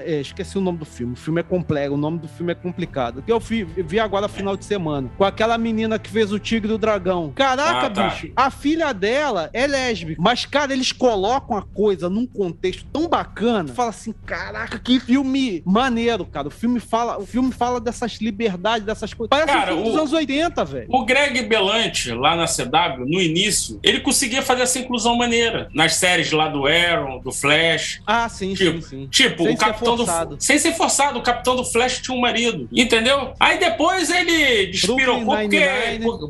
É, 0.06 0.20
esqueci 0.22 0.58
o 0.58 0.62
nome 0.62 0.78
do 0.78 0.86
filme. 0.86 1.14
O 1.14 1.18
filme 1.18 1.42
é 1.42 1.44
complexo, 1.44 1.94
o 1.94 1.98
nome 1.98 2.21
do 2.22 2.28
filme 2.28 2.52
é 2.52 2.56
complicado. 2.56 3.22
Que 3.22 3.32
eu 3.32 3.40
vi, 3.40 3.64
vi 3.64 4.00
agora 4.00 4.28
final 4.28 4.56
de 4.56 4.66
semana. 4.66 5.10
Com 5.18 5.24
aquela 5.24 5.58
menina 5.58 6.00
que 6.00 6.10
fez 6.10 6.32
o 6.32 6.40
Tigre 6.40 6.70
do 6.70 6.78
Dragão. 6.78 7.32
Caraca, 7.36 7.88
ah, 7.88 7.90
tá. 7.90 8.10
bicho, 8.10 8.32
a 8.36 8.50
filha 8.50 8.94
dela 8.94 9.50
é 9.54 9.68
lésbica. 9.68 10.22
Mas, 10.22 10.46
cara, 10.46 10.74
eles 10.74 10.92
colocam 10.92 11.58
a 11.58 11.62
coisa 11.62 12.10
num 12.10 12.26
contexto 12.26 12.86
tão 12.92 13.08
bacana. 13.08 13.74
Fala 13.74 13.90
assim, 13.90 14.14
caraca, 14.26 14.80
que 14.80 15.00
filme 15.00 15.62
maneiro, 15.66 16.26
cara. 16.26 16.48
O 16.48 16.52
filme 16.52 16.80
fala, 16.80 17.18
o 17.18 17.26
filme 17.26 17.52
fala 17.52 17.80
dessas 17.80 18.14
liberdades, 18.14 18.86
dessas 18.86 19.14
coisas. 19.14 19.30
Parece 19.30 19.48
cara, 19.48 19.74
um 19.74 19.78
filme 19.78 19.82
o, 19.82 19.92
dos 19.92 20.00
anos 20.00 20.14
80, 20.14 20.66
velho. 20.66 20.88
O 20.90 21.06
Greg 21.06 21.42
Belante, 21.44 22.12
lá 22.12 22.36
na 22.36 22.46
CW, 22.46 23.06
no 23.06 23.22
início, 23.22 23.80
ele 23.84 24.00
conseguia 24.00 24.42
fazer 24.42 24.64
essa 24.64 24.80
inclusão 24.80 25.16
maneira. 25.16 25.70
Nas 25.74 25.96
séries 25.96 26.32
lá 26.32 26.48
do 26.48 26.68
Arrow, 26.68 27.20
do 27.22 27.32
Flash. 27.32 28.02
Ah, 28.06 28.30
sim, 28.30 28.54
tipo, 28.54 28.82
sim, 28.82 28.90
sim. 28.90 29.08
Tipo, 29.08 29.44
sem 29.44 29.54
o 29.54 29.58
capitão 29.58 29.96
do. 29.96 30.06
Sem 30.40 30.58
ser 30.60 30.74
forçado, 30.74 31.20
o 31.20 31.22
capitão 31.22 31.56
do 31.56 31.64
Flash 31.64 32.00
tinha 32.12 32.18
um 32.18 32.22
marido. 32.22 32.68
Entendeu? 32.72 33.34
Aí 33.40 33.58
depois 33.58 34.10
ele 34.10 34.68
despirocou 34.68 35.36
porque, 35.36 35.70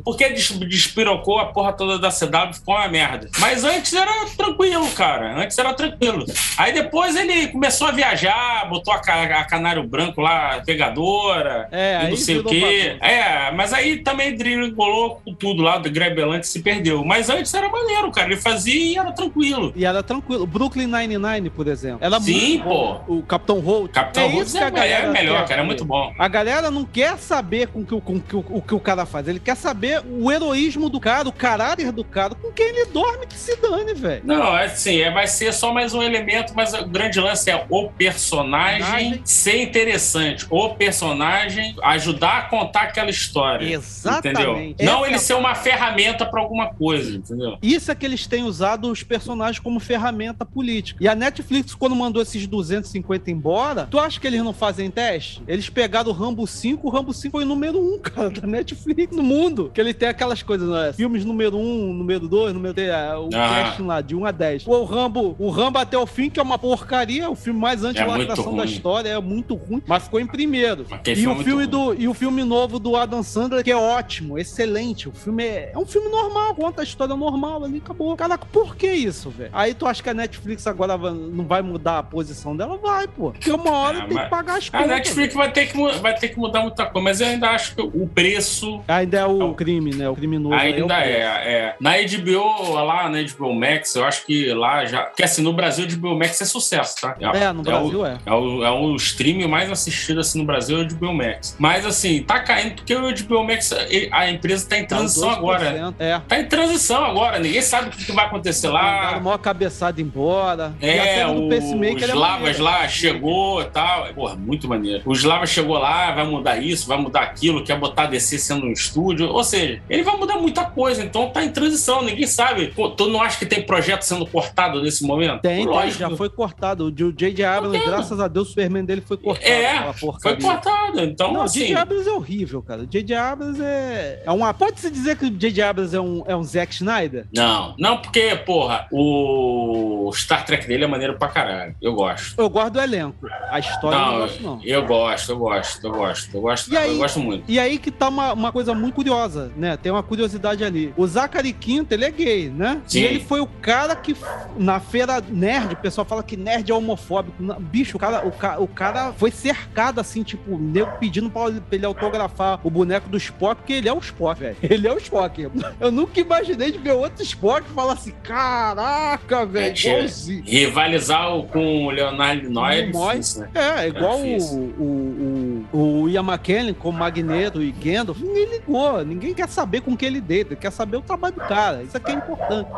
porque 0.04 0.28
despirocou 0.30 1.38
a 1.38 1.46
porra 1.46 1.72
toda 1.72 1.98
da 1.98 2.10
CW 2.10 2.54
ficou 2.54 2.74
uma 2.74 2.88
merda. 2.88 3.28
Mas 3.38 3.64
antes 3.64 3.92
era 3.92 4.26
tranquilo, 4.36 4.88
cara. 4.90 5.36
Antes 5.36 5.58
era 5.58 5.74
tranquilo. 5.74 6.24
Aí 6.56 6.72
depois 6.72 7.16
ele 7.16 7.48
começou 7.48 7.88
a 7.88 7.90
viajar, 7.90 8.68
botou 8.68 8.92
a, 8.92 8.98
a 8.98 9.44
canário 9.44 9.82
branco 9.82 10.20
lá, 10.20 10.62
pegadora, 10.64 11.68
é, 11.70 12.08
não 12.08 12.16
sei 12.16 12.38
o 12.38 12.44
quê. 12.44 12.96
É, 13.00 13.50
mas 13.52 13.72
aí 13.72 13.98
também 13.98 14.36
colou 14.74 15.20
com 15.24 15.34
tudo 15.34 15.62
lá, 15.62 15.78
do 15.78 15.90
Grebelante 15.90 16.46
se 16.46 16.60
perdeu. 16.62 17.04
Mas 17.04 17.28
antes 17.28 17.52
era 17.52 17.68
maneiro, 17.68 18.10
cara. 18.10 18.28
Ele 18.28 18.40
fazia 18.40 18.74
e 18.74 18.96
era 18.96 19.12
tranquilo. 19.12 19.72
E 19.74 19.84
era 19.84 20.02
tranquilo. 20.02 20.46
Brooklyn 20.46 20.86
Nine-Nine, 20.86 21.50
por 21.50 21.66
exemplo. 21.66 21.98
Era 22.00 22.20
Sim, 22.20 22.60
pô. 22.60 23.00
O 23.06 23.22
Capitão 23.22 23.60
Holt. 23.60 23.92
Capitão 23.92 24.24
é 24.24 24.26
Holt 24.26 24.54
é, 24.54 24.90
é 24.90 25.06
melhor, 25.08 25.46
cara. 25.46 25.62
É 25.62 25.64
muito 25.72 25.84
bom. 25.84 26.14
A 26.18 26.28
galera 26.28 26.70
não 26.70 26.84
quer 26.84 27.18
saber 27.18 27.68
com 27.68 27.84
que, 27.84 28.00
com 28.00 28.20
que, 28.20 28.36
o, 28.36 28.62
que 28.62 28.74
o 28.74 28.80
cara 28.80 29.06
faz. 29.06 29.26
Ele 29.28 29.40
quer 29.40 29.56
saber 29.56 30.02
o 30.06 30.30
heroísmo 30.30 30.88
do 30.88 31.00
cara, 31.00 31.28
o 31.28 31.32
caráter 31.32 31.92
do 31.92 32.04
cara, 32.04 32.34
com 32.34 32.52
quem 32.52 32.68
ele 32.68 32.86
dorme 32.86 33.26
que 33.26 33.34
se 33.34 33.56
dane, 33.56 33.94
velho. 33.94 34.22
Não, 34.24 34.56
é 34.56 34.66
assim, 34.66 35.00
é, 35.00 35.10
vai 35.10 35.26
ser 35.26 35.52
só 35.52 35.72
mais 35.72 35.94
um 35.94 36.02
elemento, 36.02 36.52
mas 36.54 36.72
o 36.74 36.86
grande 36.86 37.20
lance 37.20 37.50
é 37.50 37.66
o 37.68 37.88
personagem 37.90 39.20
ser 39.24 39.62
interessante. 39.62 40.46
O 40.50 40.70
personagem 40.70 41.74
ajudar 41.82 42.38
a 42.38 42.42
contar 42.42 42.82
aquela 42.82 43.10
história. 43.10 43.72
Exatamente. 43.72 44.72
Entendeu? 44.72 44.92
Não 44.92 45.06
ele 45.06 45.18
ser 45.18 45.34
uma 45.34 45.54
ferramenta 45.54 46.26
para 46.26 46.40
alguma 46.40 46.72
coisa, 46.74 47.16
entendeu? 47.16 47.58
Isso 47.62 47.90
é 47.90 47.94
que 47.94 48.04
eles 48.04 48.26
têm 48.26 48.44
usado 48.44 48.90
os 48.90 49.02
personagens 49.02 49.58
como 49.58 49.80
ferramenta 49.80 50.44
política. 50.44 51.02
E 51.02 51.08
a 51.08 51.14
Netflix, 51.14 51.74
quando 51.74 51.94
mandou 51.94 52.22
esses 52.22 52.46
250 52.46 53.30
embora, 53.30 53.86
tu 53.90 53.98
acha 53.98 54.20
que 54.20 54.26
eles 54.26 54.42
não 54.42 54.52
fazem 54.52 54.90
teste? 54.90 55.32
seguinte: 55.32 55.42
eles 55.62 55.70
pegaram 55.70 56.10
o 56.10 56.12
Rambo 56.12 56.46
5, 56.46 56.86
o 56.86 56.90
Rambo 56.90 57.12
5 57.12 57.30
foi 57.32 57.44
o 57.44 57.46
número 57.46 57.78
1, 57.78 57.98
cara, 58.02 58.30
da 58.30 58.46
Netflix 58.46 59.14
no 59.16 59.22
mundo. 59.22 59.70
Que 59.72 59.80
ele 59.80 59.94
tem 59.94 60.08
aquelas 60.08 60.42
coisas, 60.42 60.68
né? 60.68 60.92
Filmes 60.92 61.24
número 61.24 61.56
1, 61.56 61.92
número 61.92 62.26
2, 62.28 62.52
número 62.52 62.74
3, 62.74 62.88
é, 62.88 63.16
o 63.16 63.28
Ah. 63.32 63.64
casting 63.64 63.82
lá, 63.86 64.00
de 64.00 64.14
1 64.16 64.26
a 64.26 64.30
10. 64.32 64.64
Pô, 64.64 64.78
o 64.78 64.84
Rambo, 64.84 65.36
o 65.38 65.50
Rambo 65.50 65.78
até 65.78 65.96
o 65.96 66.06
fim, 66.06 66.28
que 66.28 66.40
é 66.40 66.42
uma 66.42 66.58
porcaria, 66.58 67.30
o 67.30 67.36
filme 67.36 67.60
mais 67.60 67.84
anti-lacração 67.84 68.44
muito 68.46 68.56
da 68.58 68.64
história, 68.64 69.08
é 69.10 69.20
muito 69.20 69.54
ruim, 69.54 69.82
mas 69.86 70.04
ficou 70.04 70.18
em 70.20 70.26
primeiro. 70.26 70.84
E 71.06 71.26
o, 71.26 71.32
é 71.32 71.44
filme 71.44 71.66
do, 71.66 71.94
e 71.94 72.08
o 72.08 72.14
filme 72.14 72.42
novo 72.42 72.78
do 72.78 72.96
Adam 72.96 73.22
Sandler, 73.22 73.62
que 73.62 73.70
é 73.70 73.76
ótimo, 73.76 74.38
excelente. 74.38 75.08
O 75.08 75.12
filme 75.12 75.44
é, 75.44 75.72
é 75.74 75.78
um 75.78 75.86
filme 75.86 76.08
normal, 76.08 76.54
conta 76.54 76.80
a 76.82 76.84
história 76.84 77.14
normal 77.14 77.64
ali, 77.64 77.78
acabou. 77.78 78.16
Caraca, 78.16 78.46
por 78.50 78.74
que 78.74 78.90
isso, 78.90 79.30
velho? 79.30 79.50
Aí 79.52 79.74
tu 79.74 79.86
acha 79.86 80.02
que 80.02 80.10
a 80.10 80.14
Netflix 80.14 80.66
agora 80.66 80.96
não 80.98 81.44
vai 81.46 81.62
mudar 81.62 81.98
a 81.98 82.02
posição 82.02 82.56
dela? 82.56 82.76
Vai, 82.78 83.06
pô. 83.06 83.30
Porque 83.32 83.50
uma 83.52 83.70
hora 83.70 83.98
Ah, 83.98 84.06
tem 84.06 84.14
mas- 84.14 84.24
que 84.24 84.30
pagar 84.30 84.58
as 84.58 84.68
A 84.72 84.78
contas. 84.78 84.88
Netflix 84.88 85.34
vai 85.34 85.51
ter, 85.52 85.66
que, 85.66 85.76
vai 86.00 86.14
ter 86.14 86.28
que 86.28 86.38
mudar 86.38 86.60
muita 86.62 86.86
coisa, 86.86 87.04
mas 87.04 87.20
eu 87.20 87.26
ainda 87.28 87.50
acho 87.50 87.74
que 87.74 87.82
o 87.82 88.08
preço 88.12 88.80
Ainda 88.88 89.18
é 89.18 89.26
o 89.26 89.36
Então, 89.36 89.54
crime, 89.54 89.94
né? 89.94 90.08
O 90.08 90.14
criminoso. 90.14 90.54
aí 90.54 90.74
ainda 90.74 90.94
é, 90.94 91.02
preço. 91.02 91.48
é. 91.48 91.74
Na 91.80 91.92
HBO, 91.98 92.72
lá 92.74 93.08
na 93.08 93.18
HBO 93.22 93.54
Max, 93.54 93.94
eu 93.94 94.04
acho 94.04 94.24
que 94.26 94.52
lá 94.52 94.84
já. 94.84 95.02
Porque 95.02 95.22
assim, 95.22 95.42
no 95.42 95.52
Brasil, 95.52 95.86
o 95.86 95.96
HBO 95.96 96.16
Max 96.18 96.40
é 96.40 96.44
sucesso, 96.44 96.96
tá? 97.00 97.16
É, 97.20 97.52
no 97.52 97.62
Brasil 97.62 98.00
o, 98.00 98.06
é. 98.06 98.18
É 98.24 98.32
o, 98.32 98.64
é 98.64 98.70
o 98.70 98.94
stream 98.96 99.48
mais 99.48 99.70
assistido 99.70 100.20
assim 100.20 100.38
no 100.38 100.44
Brasil, 100.44 100.78
é 100.78 100.82
o 100.82 100.88
HBO 100.88 101.12
Max. 101.12 101.56
Mas 101.58 101.84
assim, 101.86 102.22
tá 102.22 102.40
caindo 102.40 102.76
porque 102.76 102.94
o 102.94 103.02
HBO 103.12 103.44
Max, 103.44 103.72
a 104.10 104.30
empresa 104.30 104.68
tá 104.68 104.78
em 104.78 104.82
Tá 104.82 104.96
transição 104.96 105.28
12%, 105.30 105.36
agora. 105.36 105.94
É. 105.98 106.18
Tá 106.18 106.38
em 106.40 106.44
transição 106.46 107.04
agora, 107.04 107.38
ninguém 107.38 107.62
sabe 107.62 107.88
o 107.88 107.90
que, 107.90 108.12
vai 108.12 108.26
acontecer 108.26 108.68
Mandaram 108.68 109.12
lá. 109.14 109.20
maior 109.20 109.38
cabeçada 109.38 110.00
embora. 110.00 110.74
É, 110.80 111.26
o, 111.26 111.50
é 111.52 112.14
Lavas 112.14 112.40
maneira. 112.40 112.62
lá 112.62 112.88
chegou 112.88 113.62
e 113.62 113.64
tal. 113.66 114.06
Porra, 114.14 114.34
muito 114.36 114.68
maneiro. 114.68 115.02
Os 115.06 115.22
Lavas 115.42 115.50
chegou 115.50 115.78
lá, 115.78 116.12
vai 116.12 116.24
mudar 116.24 116.56
isso, 116.58 116.86
vai 116.86 116.98
mudar 116.98 117.22
aquilo, 117.22 117.64
quer 117.64 117.78
botar 117.78 118.04
a 118.04 118.06
DC 118.06 118.38
sendo 118.38 118.66
um 118.66 118.72
estúdio. 118.72 119.28
Ou 119.28 119.42
seja, 119.42 119.82
ele 119.88 120.02
vai 120.02 120.16
mudar 120.16 120.36
muita 120.36 120.64
coisa, 120.64 121.02
então 121.02 121.30
tá 121.30 121.44
em 121.44 121.50
transição, 121.50 122.02
ninguém 122.02 122.26
sabe. 122.26 122.68
Pô, 122.68 122.90
tu 122.90 123.08
não 123.08 123.20
acha 123.20 123.38
que 123.38 123.46
tem 123.46 123.62
projeto 123.62 124.02
sendo 124.02 124.24
cortado 124.26 124.80
nesse 124.82 125.04
momento? 125.04 125.40
Tem, 125.40 125.64
tem, 125.64 125.66
Lógico. 125.66 125.98
já 125.98 126.10
foi 126.10 126.30
cortado. 126.30 126.86
O 126.86 126.90
J.J. 126.90 127.44
Abrams, 127.44 127.84
graças 127.84 128.20
a 128.20 128.28
Deus, 128.28 128.48
o 128.48 128.50
Superman 128.50 128.84
dele 128.84 129.00
foi 129.00 129.16
cortado. 129.16 129.50
É, 129.50 129.92
Foi 129.92 130.36
cortado, 130.40 131.00
então 131.00 131.32
Não, 131.32 131.40
o 131.40 131.44
assim. 131.44 131.60
J.J. 131.60 131.74
Abrams 131.76 132.08
é 132.08 132.12
horrível, 132.12 132.62
cara. 132.62 132.82
O 132.82 132.86
J.J. 132.86 133.14
Abrams 133.16 133.60
é. 133.62 134.22
é 134.24 134.30
uma... 134.30 134.54
Pode-se 134.54 134.90
dizer 134.90 135.16
que 135.16 135.26
o 135.26 135.30
J.J. 135.30 135.62
Abrams 135.62 135.96
é 135.96 136.00
um, 136.00 136.22
é 136.26 136.36
um 136.36 136.42
Zack 136.42 136.72
Snyder? 136.74 137.26
Não, 137.34 137.74
não, 137.78 137.98
porque, 137.98 138.36
porra, 138.46 138.86
o 138.92 140.10
Star 140.14 140.44
Trek 140.44 140.66
dele 140.66 140.84
é 140.84 140.86
maneiro 140.86 141.18
pra 141.18 141.28
caralho. 141.28 141.74
Eu 141.80 141.94
gosto. 141.94 142.40
Eu 142.40 142.48
gosto 142.48 142.72
do 142.72 142.80
elenco. 142.80 143.26
A 143.50 143.58
história 143.58 143.96
eu 143.96 144.00
não 144.00 144.18
gosto, 144.18 144.42
não. 144.42 144.60
eu 144.62 144.86
gosto, 145.26 145.30
eu 145.30 145.38
gosto, 145.38 145.86
eu 145.86 145.92
gosto, 145.92 146.34
eu 146.36 146.40
gosto, 146.40 146.72
E 146.72 146.76
aí- 146.76 146.92
eu 146.92 146.98
gosto 146.98 147.20
muito. 147.20 147.44
E 147.48 147.58
aí 147.58 147.78
que 147.78 147.90
tá 147.90 148.08
uma, 148.08 148.32
uma 148.32 148.52
coisa 148.52 148.74
muito 148.74 148.94
curiosa, 148.94 149.50
né? 149.56 149.76
Tem 149.76 149.90
uma 149.92 150.02
curiosidade 150.02 150.64
ali. 150.64 150.92
O 150.96 151.06
Zachary 151.06 151.52
Quinto, 151.52 151.92
ele 151.94 152.04
é 152.04 152.10
gay, 152.10 152.48
né? 152.50 152.80
Sim. 152.86 153.00
E 153.00 153.04
ele 153.04 153.20
foi 153.20 153.40
o 153.40 153.46
cara 153.46 153.94
que, 153.96 154.16
na 154.56 154.80
feira 154.80 155.22
nerd, 155.28 155.74
o 155.74 155.76
pessoal 155.76 156.04
fala 156.04 156.22
que 156.22 156.36
nerd 156.36 156.70
é 156.70 156.74
homofóbico. 156.74 157.42
Bicho, 157.60 157.96
o 157.96 158.00
cara, 158.00 158.26
o, 158.26 158.32
ca- 158.32 158.58
o 158.58 158.66
cara 158.66 159.12
foi 159.12 159.30
cercado, 159.30 160.00
assim, 160.00 160.22
tipo, 160.22 160.58
nego 160.58 160.92
pedindo 160.98 161.30
pra 161.30 161.42
ele- 161.70 161.86
autografar 161.86 162.60
o 162.64 162.70
boneco 162.70 163.08
do 163.08 163.16
Spock, 163.16 163.56
porque 163.62 163.72
ele 163.72 163.88
é 163.88 163.92
o 163.92 163.98
Spock, 163.98 164.40
velho. 164.40 164.56
Ele 164.62 164.86
é 164.88 164.92
o 164.92 164.98
Spock. 164.98 165.48
Eu 165.80 165.90
nunca 165.92 166.18
imaginei 166.20 166.70
de 166.72 166.78
ver 166.78 166.92
outro 166.92 167.22
Spock 167.22 167.66
e 167.68 167.74
falar 167.74 167.92
assim, 167.94 168.12
caraca, 168.22 169.44
velho, 169.46 169.74
tira. 169.74 169.94
igualzinho. 169.98 170.42
Rivalizar 170.46 171.28
com 171.52 171.86
o 171.86 171.90
Leonardo 171.90 172.48
Nimoy 172.48 172.78
é 172.78 172.86
né? 172.86 173.48
É, 173.54 173.88
igual 173.88 174.18
É 174.18 174.36
o, 174.38 174.56
o, 174.56 175.11
o, 175.18 175.51
o 175.72 176.08
Ian 176.08 176.22
McKellen 176.22 176.74
com 176.74 176.92
Magneto 176.92 177.62
e 177.62 177.72
Gandalf, 177.72 178.20
ninguém 178.20 178.46
ligou, 178.46 179.04
ninguém 179.04 179.34
quer 179.34 179.48
saber 179.48 179.80
com 179.80 179.96
que 179.96 180.04
ele 180.04 180.20
deita, 180.20 180.54
quer 180.54 180.70
saber 180.70 180.98
o 180.98 181.02
trabalho 181.02 181.34
do 181.34 181.40
cara, 181.40 181.82
isso 181.82 181.96
aqui 181.96 182.12
é 182.12 182.14
importante. 182.14 182.68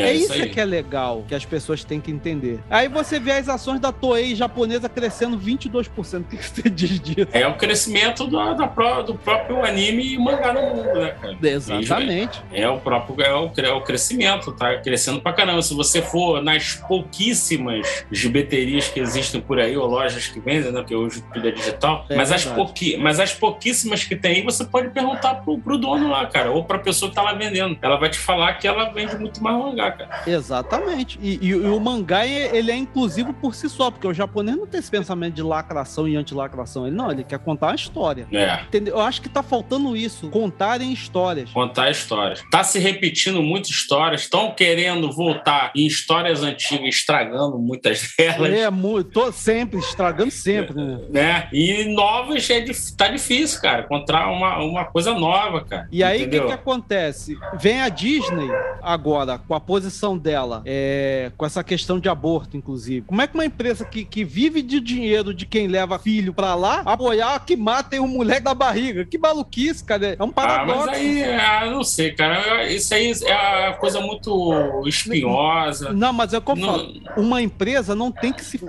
É, 0.00 0.12
isso 0.12 0.32
aí. 0.32 0.48
que 0.48 0.60
é 0.60 0.64
legal, 0.64 1.24
que 1.26 1.34
as 1.34 1.44
pessoas 1.44 1.84
têm 1.84 2.00
que 2.00 2.10
entender. 2.10 2.60
Aí 2.70 2.88
você 2.88 3.18
vê 3.18 3.32
as 3.32 3.48
ações 3.48 3.80
da 3.80 3.92
Toei 3.92 4.34
japonesa 4.34 4.88
crescendo 4.88 5.38
22%, 5.38 6.20
o 6.20 6.24
que 6.24 6.36
você 6.36 6.70
diz 6.70 7.00
disso? 7.00 7.28
É 7.32 7.46
o 7.46 7.54
crescimento 7.56 8.26
do, 8.26 8.36
da 8.54 8.66
do 9.02 9.14
próprio 9.14 9.64
anime 9.64 10.14
e 10.14 10.18
mangá 10.18 10.52
no 10.52 10.60
mundo, 10.60 10.94
né, 10.94 11.10
cara? 11.20 11.36
Exatamente. 11.42 12.42
É 12.52 12.68
o 12.68 12.78
próprio 12.78 13.20
é 13.22 13.34
o, 13.34 13.50
é 13.56 13.72
o 13.72 13.80
crescimento, 13.82 14.52
tá 14.52 14.78
crescendo 14.78 15.20
pra 15.20 15.32
caramba. 15.32 15.62
Se 15.62 15.74
você 15.74 16.02
for 16.02 16.42
nas 16.42 16.74
pouquíssimas 16.74 18.04
gibeterias 18.10 18.88
que 18.88 19.00
existem 19.00 19.40
por 19.40 19.58
aí, 19.58 19.76
ou 19.76 19.86
lojas 19.86 20.28
que 20.28 20.40
vendem, 20.40 20.72
né? 20.72 20.80
Porque 20.80 20.94
hoje 20.94 21.22
tudo 21.32 21.48
é 21.48 21.50
digital, 21.50 22.06
É 22.08 22.16
mas, 22.16 22.32
as 22.32 22.43
pouqui, 22.46 22.96
mas 22.96 23.18
as 23.20 23.32
pouquíssimas 23.32 24.04
que 24.04 24.16
tem 24.16 24.36
aí, 24.36 24.42
você 24.42 24.64
pode 24.64 24.90
perguntar 24.90 25.36
pro, 25.36 25.58
pro 25.58 25.78
dono 25.78 26.08
lá, 26.10 26.26
cara, 26.26 26.50
ou 26.50 26.64
pra 26.64 26.78
pessoa 26.78 27.08
que 27.08 27.14
tá 27.14 27.22
lá 27.22 27.32
vendendo. 27.34 27.76
Ela 27.82 27.96
vai 27.96 28.08
te 28.10 28.18
falar 28.18 28.54
que 28.54 28.66
ela 28.66 28.90
vende 28.90 29.16
muito 29.16 29.42
mais 29.42 29.56
mangá, 29.56 29.92
cara. 29.92 30.22
Exatamente. 30.26 31.18
E, 31.22 31.38
e- 31.40 31.46
e 31.48 31.54
o 31.54 31.78
mangá, 31.80 32.26
ele 32.26 32.70
é 32.70 32.76
inclusivo 32.76 33.32
por 33.34 33.54
si 33.54 33.68
só, 33.68 33.90
porque 33.90 34.06
o 34.06 34.14
japonês 34.14 34.56
não 34.56 34.66
tem 34.66 34.80
esse 34.80 34.90
pensamento 34.90 35.34
de 35.34 35.42
lacração 35.42 36.08
e 36.08 36.16
antilacração. 36.16 36.86
Ele 36.86 36.96
não, 36.96 37.10
ele 37.10 37.22
quer 37.24 37.38
contar 37.38 37.68
uma 37.68 37.74
história. 37.74 38.26
É. 38.32 38.60
Entendeu? 38.66 38.94
Eu 38.94 39.00
acho 39.00 39.20
que 39.22 39.28
tá 39.28 39.42
faltando 39.42 39.96
isso, 39.96 40.28
contarem 40.30 40.92
histórias. 40.92 41.50
Contar 41.50 41.90
histórias. 41.90 42.42
Tá 42.50 42.64
se 42.64 42.78
repetindo 42.78 43.42
muitas 43.42 43.70
histórias, 43.70 44.22
estão 44.22 44.52
querendo 44.54 45.10
voltar 45.12 45.70
em 45.76 45.86
histórias 45.86 46.42
antigas, 46.42 46.88
estragando 46.94 47.58
muitas 47.58 48.12
delas. 48.18 48.52
É, 48.52 48.70
muito, 48.70 49.30
sempre, 49.32 49.78
estragando 49.78 50.30
sempre, 50.30 50.74
né? 50.74 50.98
né? 51.10 51.48
E 51.52 51.84
novas 51.94 52.33
é 52.38 52.60
dif- 52.60 52.92
tá 52.96 53.08
difícil, 53.08 53.60
cara. 53.60 53.82
Encontrar 53.82 54.28
uma, 54.30 54.58
uma 54.62 54.84
coisa 54.84 55.14
nova, 55.14 55.62
cara. 55.64 55.88
E 55.90 56.02
aí, 56.02 56.24
o 56.24 56.30
que, 56.30 56.40
que 56.40 56.52
acontece? 56.52 57.36
Vem 57.58 57.80
a 57.80 57.88
Disney 57.88 58.48
agora, 58.82 59.38
com 59.38 59.54
a 59.54 59.60
posição 59.60 60.16
dela, 60.18 60.62
é, 60.64 61.30
com 61.36 61.44
essa 61.46 61.62
questão 61.64 61.98
de 61.98 62.08
aborto, 62.08 62.56
inclusive. 62.56 63.02
Como 63.06 63.20
é 63.22 63.26
que 63.26 63.34
uma 63.34 63.44
empresa 63.44 63.84
que, 63.84 64.04
que 64.04 64.24
vive 64.24 64.62
de 64.62 64.80
dinheiro 64.80 65.32
de 65.34 65.46
quem 65.46 65.66
leva 65.66 65.98
filho 65.98 66.32
pra 66.32 66.54
lá, 66.54 66.82
apoiar 66.84 67.38
que 67.44 67.56
matem 67.56 68.00
um 68.00 68.08
moleque 68.08 68.42
da 68.42 68.54
barriga? 68.54 69.04
Que 69.04 69.18
maluquice, 69.18 69.84
cara. 69.84 70.16
É 70.18 70.22
um 70.22 70.28
Ah, 70.28 70.32
paradoxo. 70.32 70.86
mas 70.86 70.98
aí, 70.98 71.24
ah, 71.24 71.66
não 71.70 71.82
sei, 71.84 72.12
cara. 72.12 72.66
Isso 72.70 72.94
aí 72.94 73.12
é 73.26 73.68
uma 73.68 73.76
coisa 73.76 74.00
muito 74.00 74.82
espinhosa. 74.86 75.92
Não, 75.92 76.12
mas 76.12 76.32
é 76.32 76.38
o 76.38 76.42
que 76.42 76.50
eu 76.50 76.56
Não- 76.56 76.68
falo. 76.68 76.94
Uma 77.16 77.42
empresa 77.42 77.94
não 77.94 78.10
tem 78.10 78.32
que 78.32 78.44
se. 78.44 78.60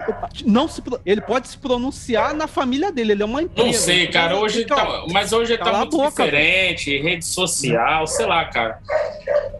Não 0.45 0.67
se 0.67 0.81
ele 1.05 1.21
pode 1.21 1.47
se 1.47 1.57
pronunciar 1.57 2.33
na 2.33 2.47
família 2.47 2.91
dele. 2.91 3.13
Ele 3.13 3.23
é 3.23 3.25
uma 3.25 3.41
empresa. 3.41 3.54
Não 3.55 3.71
sei, 3.73 4.07
cara. 4.07 4.33
Então, 4.33 4.41
Hoje 4.43 4.59
fica- 4.59 4.75
tá, 4.75 5.05
mas 5.11 5.31
hoje 5.33 5.57
tá 5.57 5.71
muito 5.77 5.97
boca, 5.97 6.23
diferente, 6.23 6.97
rede 6.99 7.25
social, 7.25 8.05
sei 8.05 8.25
lá, 8.25 8.45
cara. 8.45 8.79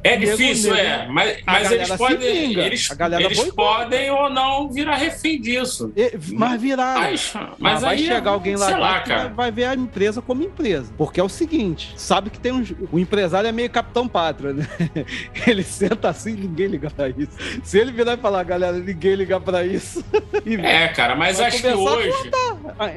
É 0.03 0.17
Nego- 0.17 0.37
difícil, 0.37 0.73
nego- 0.73 0.85
é. 0.87 1.07
Mas, 1.07 1.37
mas 1.45 1.71
eles 1.71 1.89
podem. 1.95 2.59
Eles, 2.59 2.89
eles 3.19 3.51
podem 3.51 4.11
ou 4.11 4.29
não 4.29 4.69
virar 4.69 4.95
refém 4.95 5.39
disso. 5.39 5.93
Mas 6.33 6.61
virar. 6.61 6.99
Mas, 6.99 7.31
Mas, 7.33 7.49
mas 7.57 7.81
vai 7.81 7.95
aí, 7.95 8.05
chegar 8.05 8.31
alguém 8.31 8.55
lá, 8.55 8.69
lá, 8.77 8.99
cara. 8.99 9.29
Vai, 9.29 9.51
ver 9.51 9.65
a 9.65 9.73
empresa 9.75 10.21
como 10.21 10.43
empresa. 10.43 10.91
Porque 10.97 11.19
é 11.19 11.23
o 11.23 11.29
seguinte: 11.29 11.93
sabe 11.97 12.29
que 12.29 12.39
tem 12.39 12.51
um. 12.51 12.63
O 12.91 12.99
empresário 12.99 13.47
é 13.47 13.51
meio 13.51 13.69
capitão 13.69 14.07
pátria, 14.07 14.53
né? 14.53 14.67
Ele 15.47 15.63
senta 15.63 16.09
assim 16.09 16.33
e 16.33 16.37
ninguém 16.37 16.67
liga 16.67 16.89
pra 16.89 17.09
isso. 17.09 17.31
Se 17.63 17.79
ele 17.79 17.91
virar 17.91 18.13
e 18.13 18.17
falar, 18.17 18.43
galera, 18.43 18.77
ninguém 18.77 19.15
liga 19.15 19.39
pra 19.39 19.65
isso. 19.65 20.03
É, 20.63 20.87
cara, 20.89 21.15
mas 21.15 21.39
acho 21.39 21.61
que 21.61 21.67
hoje. 21.67 22.11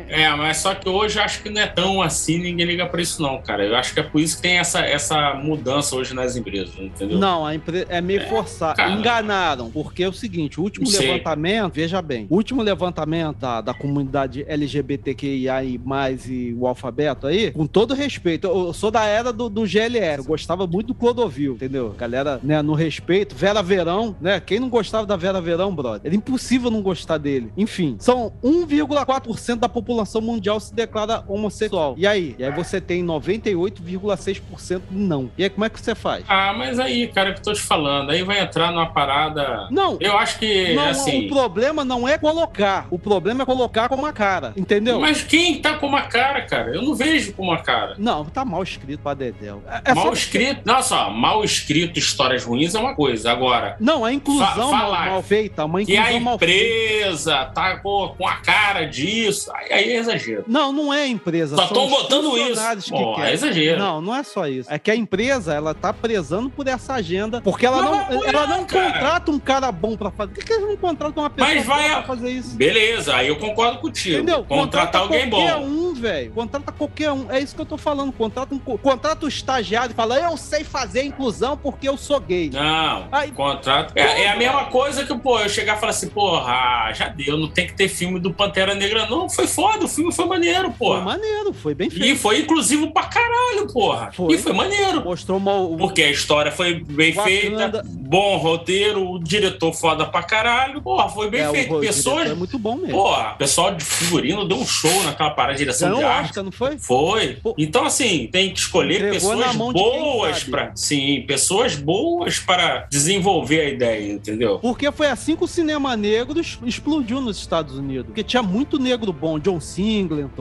É, 0.09 0.29
mas 0.31 0.59
só 0.59 0.75
que 0.75 0.88
hoje 0.89 1.19
eu 1.19 1.23
acho 1.23 1.43
que 1.43 1.51
não 1.51 1.61
é 1.61 1.67
tão 1.67 2.03
assim, 2.03 2.39
ninguém 2.39 2.67
liga 2.67 2.87
pra 2.87 3.01
isso, 3.01 3.21
não, 3.23 3.41
cara. 3.41 3.65
Eu 3.65 3.77
acho 3.77 3.95
que 3.95 4.01
é 4.01 4.03
por 4.03 4.21
isso 4.21 4.37
que 4.37 4.43
tem 4.43 4.59
essa, 4.59 4.81
essa 4.81 5.35
mudança 5.35 5.97
hoje 5.97 6.15
nas 6.15 6.37
empresas, 6.37 6.75
entendeu? 6.79 7.19
Não, 7.19 7.47
a 7.47 7.55
empre... 7.55 7.87
é 7.89 8.01
meio 8.01 8.27
forçado. 8.29 8.77
cara. 8.77 8.93
Enganaram, 8.93 9.71
porque 9.71 10.03
é 10.03 10.09
o 10.09 10.13
seguinte: 10.13 10.61
o 10.61 10.63
último 10.63 10.87
Não 10.87 10.93
sei. 10.93 11.09
levantamento, 11.09 11.75
veja 11.75 12.01
bem, 12.03 12.27
o 12.29 12.37
último 12.37 12.63
levantamento 12.63 13.39
da, 13.39 13.61
da 13.61 13.75
comunidade 13.75 14.45
LGBTQIA 14.49 15.65
e 15.65 15.79
mais 15.79 16.29
e 16.29 16.55
o 16.59 16.67
alfabeto 16.67 17.27
aí, 17.27 17.51
com 17.51 17.67
todo 17.67 17.95
respeito, 17.95 18.47
eu 18.47 18.73
sou 18.73 18.91
da 18.91 19.05
era 19.05 19.33
do, 19.33 19.49
do 19.49 19.67
GLS, 19.67 20.19
eu 20.19 20.25
gostava 20.25 20.67
muito 20.67 20.89
do 20.89 20.95
Clodovil, 20.95 21.55
entendeu? 21.55 21.95
Galera, 21.97 22.41
né, 22.43 22.63
no 22.63 22.75
respeito, 22.75 23.35
Vera 23.35 23.63
Verão, 23.63 24.17
né? 24.21 24.41
Quem 24.41 24.61
não 24.61 24.69
gostava 24.69 25.07
da 25.07 25.17
Vera 25.17 25.41
Verão, 25.41 25.75
brother? 25.75 26.03
Era 26.05 26.15
impossível 26.15 26.71
não 26.71 26.83
gostar 26.83 27.19
dele. 27.19 27.53
Enfim, 27.57 27.97
são 27.99 28.33
1,4% 28.43 29.57
da 29.57 29.69
população 29.69 30.21
mundial 30.21 30.59
se 30.69 30.75
declara 30.75 31.23
homossexual. 31.27 31.95
E 31.97 32.07
aí? 32.07 32.35
E 32.39 32.45
aí 32.45 32.51
você 32.53 32.81
tem 32.81 33.03
98,6% 33.05 34.83
não. 34.91 35.31
E 35.37 35.45
aí 35.45 35.51
como 35.51 35.65
é 35.65 35.69
que 35.71 35.81
você 35.81 35.95
faz? 35.95 36.25
Ah, 36.29 36.53
mas 36.57 36.79
aí, 36.79 37.07
cara, 37.09 37.29
é 37.29 37.33
o 37.33 37.35
que 37.35 37.41
eu 37.41 37.45
tô 37.45 37.53
te 37.53 37.61
falando, 37.61 38.11
aí 38.11 38.23
vai 38.23 38.41
entrar 38.41 38.71
numa 38.71 38.87
parada. 38.91 39.69
Não. 39.71 39.97
Eu 40.01 40.17
acho 40.19 40.39
que, 40.39 40.75
Não, 40.75 40.85
assim. 40.89 41.27
o 41.27 41.29
problema 41.29 41.85
não 41.85 42.07
é 42.09 42.19
colocar. 42.19 42.87
O 42.91 42.99
problema 42.99 43.43
é 43.43 43.47
colocar 43.47 43.89
com 43.89 43.95
uma 43.97 44.13
cara. 44.13 44.53
Entendeu? 44.57 45.01
Mas 45.01 45.23
quem 45.23 45.61
tá 45.61 45.75
com 45.75 45.87
uma 45.87 46.03
cara, 46.03 46.43
cara? 46.43 46.75
Eu 46.75 46.83
não 46.83 46.95
vejo 46.95 47.33
com 47.33 47.43
uma 47.45 47.59
cara. 47.63 47.95
Não, 47.99 48.25
tá 48.25 48.45
mal 48.45 48.63
escrito 48.63 49.01
pra 49.01 49.15
Dedéu. 49.15 49.63
É, 49.69 49.91
é 49.91 49.95
mal 49.95 50.07
só- 50.07 50.13
escrito. 50.13 50.61
Não, 50.65 50.83
só, 50.83 51.11
mal 51.11 51.45
escrito, 51.45 51.99
histórias 51.99 52.45
ruins 52.45 52.75
é 52.75 52.79
uma 52.81 52.95
coisa. 52.95 53.31
Agora, 53.33 53.77
Não, 53.81 54.05
a 54.05 54.13
inclusão 54.13 54.71
Fa- 54.71 54.79
falar 54.81 55.07
mal 55.11 55.23
feita. 55.23 55.65
Uma 55.65 55.85
que 55.85 55.97
a 55.97 56.01
inclusão 56.01 56.21
mal 56.21 56.39
feita. 56.39 56.55
empresa 56.55 57.45
tá 57.55 57.77
com, 57.79 58.15
com 58.17 58.27
a 58.27 58.37
cara 58.37 58.85
disso, 58.85 59.51
aí, 59.55 59.73
aí 59.73 59.91
é 59.93 59.97
exagero. 59.97 60.45
Não, 60.47 60.58
não 60.73 60.93
é 60.93 61.03
a 61.03 61.07
empresa. 61.07 61.57
Só 61.57 61.67
são 61.67 61.75
tão 61.75 61.85
os 61.87 61.91
botando 61.91 62.25
funcionários 62.31 62.85
isso. 62.85 62.95
que 62.95 63.15
querem. 63.15 63.31
é 63.31 63.35
exagero. 63.35 63.79
Não, 63.79 64.01
não 64.01 64.15
é 64.15 64.23
só 64.23 64.47
isso. 64.47 64.73
É 64.73 64.79
que 64.79 64.91
a 64.91 64.97
empresa, 64.97 65.55
ela 65.55 65.75
tá 65.75 65.93
prezando 65.93 66.51
por 66.51 66.67
essa 66.67 66.95
agenda, 66.95 67.41
porque 67.41 67.65
ela 67.67 67.83
não, 67.83 67.91
vai 67.91 68.01
apoiar, 68.05 68.29
ela 68.29 68.47
não 68.47 68.65
cara. 68.65 68.93
contrata 68.93 69.31
um 69.31 69.39
cara 69.39 69.73
bom 69.73 69.97
pra 69.97 70.11
fazer. 70.11 70.33
Por 70.33 70.41
que, 70.41 70.47
que 70.47 70.53
eles 70.53 70.69
não 70.69 70.77
contratam 70.77 71.23
uma 71.23 71.31
pessoa 71.31 71.55
Mas 71.55 71.67
vai 71.67 71.89
pra 71.91 72.03
fazer 72.03 72.31
isso? 72.31 72.57
Beleza, 72.57 73.15
aí 73.15 73.29
eu 73.29 73.37
concordo 73.37 73.79
contigo. 73.79 74.17
Entendeu? 74.17 74.45
Contratar 74.45 75.03
alguém 75.03 75.29
qualquer 75.31 75.57
bom. 75.57 75.65
um, 75.67 75.95
velho. 75.95 76.33
Contrata 76.33 76.73
qualquer 76.73 77.13
um. 77.13 77.31
É 77.31 77.41
isso 77.41 77.55
que 77.55 77.61
eu 77.61 77.67
tô 77.67 77.77
falando. 77.79 78.13
Contrata 78.13 78.55
um, 78.55 78.59
co- 78.59 78.79
contrata 78.79 79.25
o 79.25 79.29
estagiário 79.29 79.93
e 79.93 79.95
fala, 79.95 80.19
eu 80.19 80.37
sei 80.37 80.65
fazer 80.65 81.03
inclusão 81.05 81.57
porque 81.57 81.89
eu 81.89 81.97
sou 81.97 82.19
gay. 82.21 82.51
Não, 82.53 83.09
Aí- 83.13 83.31
contrato. 83.33 83.93
É, 83.97 84.23
é 84.25 84.29
a 84.31 84.37
mesma 84.37 84.65
coisa 84.67 85.05
que, 85.05 85.17
pô, 85.19 85.39
eu 85.41 85.49
chegar 85.49 85.77
e 85.77 85.81
falar 85.81 85.91
assim, 85.91 86.09
porra, 86.09 86.93
já 86.95 87.09
deu, 87.09 87.37
não 87.37 87.49
tem 87.49 87.67
que 87.67 87.75
ter 87.75 87.89
filme 87.89 88.19
do 88.19 88.33
Pantera 88.33 88.75
Negra, 88.75 89.07
não. 89.07 89.29
Foi 89.29 89.47
foda, 89.47 89.85
o 89.85 89.89
filme 89.89 90.13
foi 90.13 90.25
maneiro, 90.27 90.48
Foi 90.55 90.71
porra. 90.71 91.01
maneiro, 91.01 91.53
foi 91.53 91.75
bem 91.75 91.89
E 91.89 91.91
feito. 91.91 92.19
foi 92.19 92.41
inclusivo 92.41 92.91
pra 92.93 93.05
caralho, 93.05 93.67
porra. 93.73 94.11
Foi. 94.13 94.35
E 94.35 94.39
foi 94.39 94.53
maneiro. 94.53 95.05
Mostrou 95.05 95.39
uma, 95.39 95.55
o- 95.57 95.77
Porque 95.77 96.03
a 96.03 96.11
história 96.11 96.51
foi 96.53 96.75
bem 96.75 97.13
Wakanda. 97.13 97.29
feita, 97.31 97.83
bom 97.87 98.37
roteiro, 98.37 99.11
o 99.11 99.19
diretor 99.19 99.73
foda 99.73 100.07
pra 100.07 100.23
caralho. 100.23 100.81
Porra, 100.83 101.09
foi 101.09 101.31
bem 101.31 101.41
é, 101.43 101.49
o 101.49 101.53
feito. 101.53 101.67
diretor 101.69 101.81
Pessoas. 101.87 102.31
É 102.31 102.35
muito 102.35 102.59
bom 102.59 102.77
mesmo. 102.77 102.93
Porra, 102.97 103.35
pessoal 103.39 103.75
de 103.75 103.85
figurino 103.85 104.47
deu 104.47 104.57
um 104.59 104.67
show 104.67 105.03
naquela 105.05 105.31
parada, 105.31 105.59
direção 105.59 105.89
Ganhou 105.89 106.01
de 106.01 106.05
o 106.07 106.09
arte. 106.09 106.27
Oscar, 106.29 106.45
não 106.45 106.53
foi? 106.53 106.79
Foi. 106.79 107.35
Pô. 107.43 107.55
Então, 107.59 107.85
assim, 107.85 108.29
tem 108.31 108.53
que 108.53 108.59
escolher 108.59 108.97
Entregou 108.97 109.31
pessoas 109.37 109.51
de 109.53 109.57
boas 109.59 110.45
para. 110.45 110.73
Sim, 110.75 111.25
pessoas 111.27 111.77
boas 111.77 112.39
para 112.39 112.87
desenvolver 112.91 113.61
a 113.61 113.69
ideia, 113.69 114.13
entendeu? 114.13 114.59
Porque 114.59 114.91
foi 114.93 115.09
assim 115.09 115.37
que 115.37 115.45
o 115.45 115.49
cinema 115.49 115.97
negro 115.97 116.41
explodiu 116.65 117.21
nos 117.21 117.39
Estados 117.39 117.77
Unidos. 117.77 118.07
Porque 118.07 118.23
tinha 118.23 118.43
muito 118.43 118.79
negro 118.79 119.13
bom, 119.13 119.39
John 119.39 119.61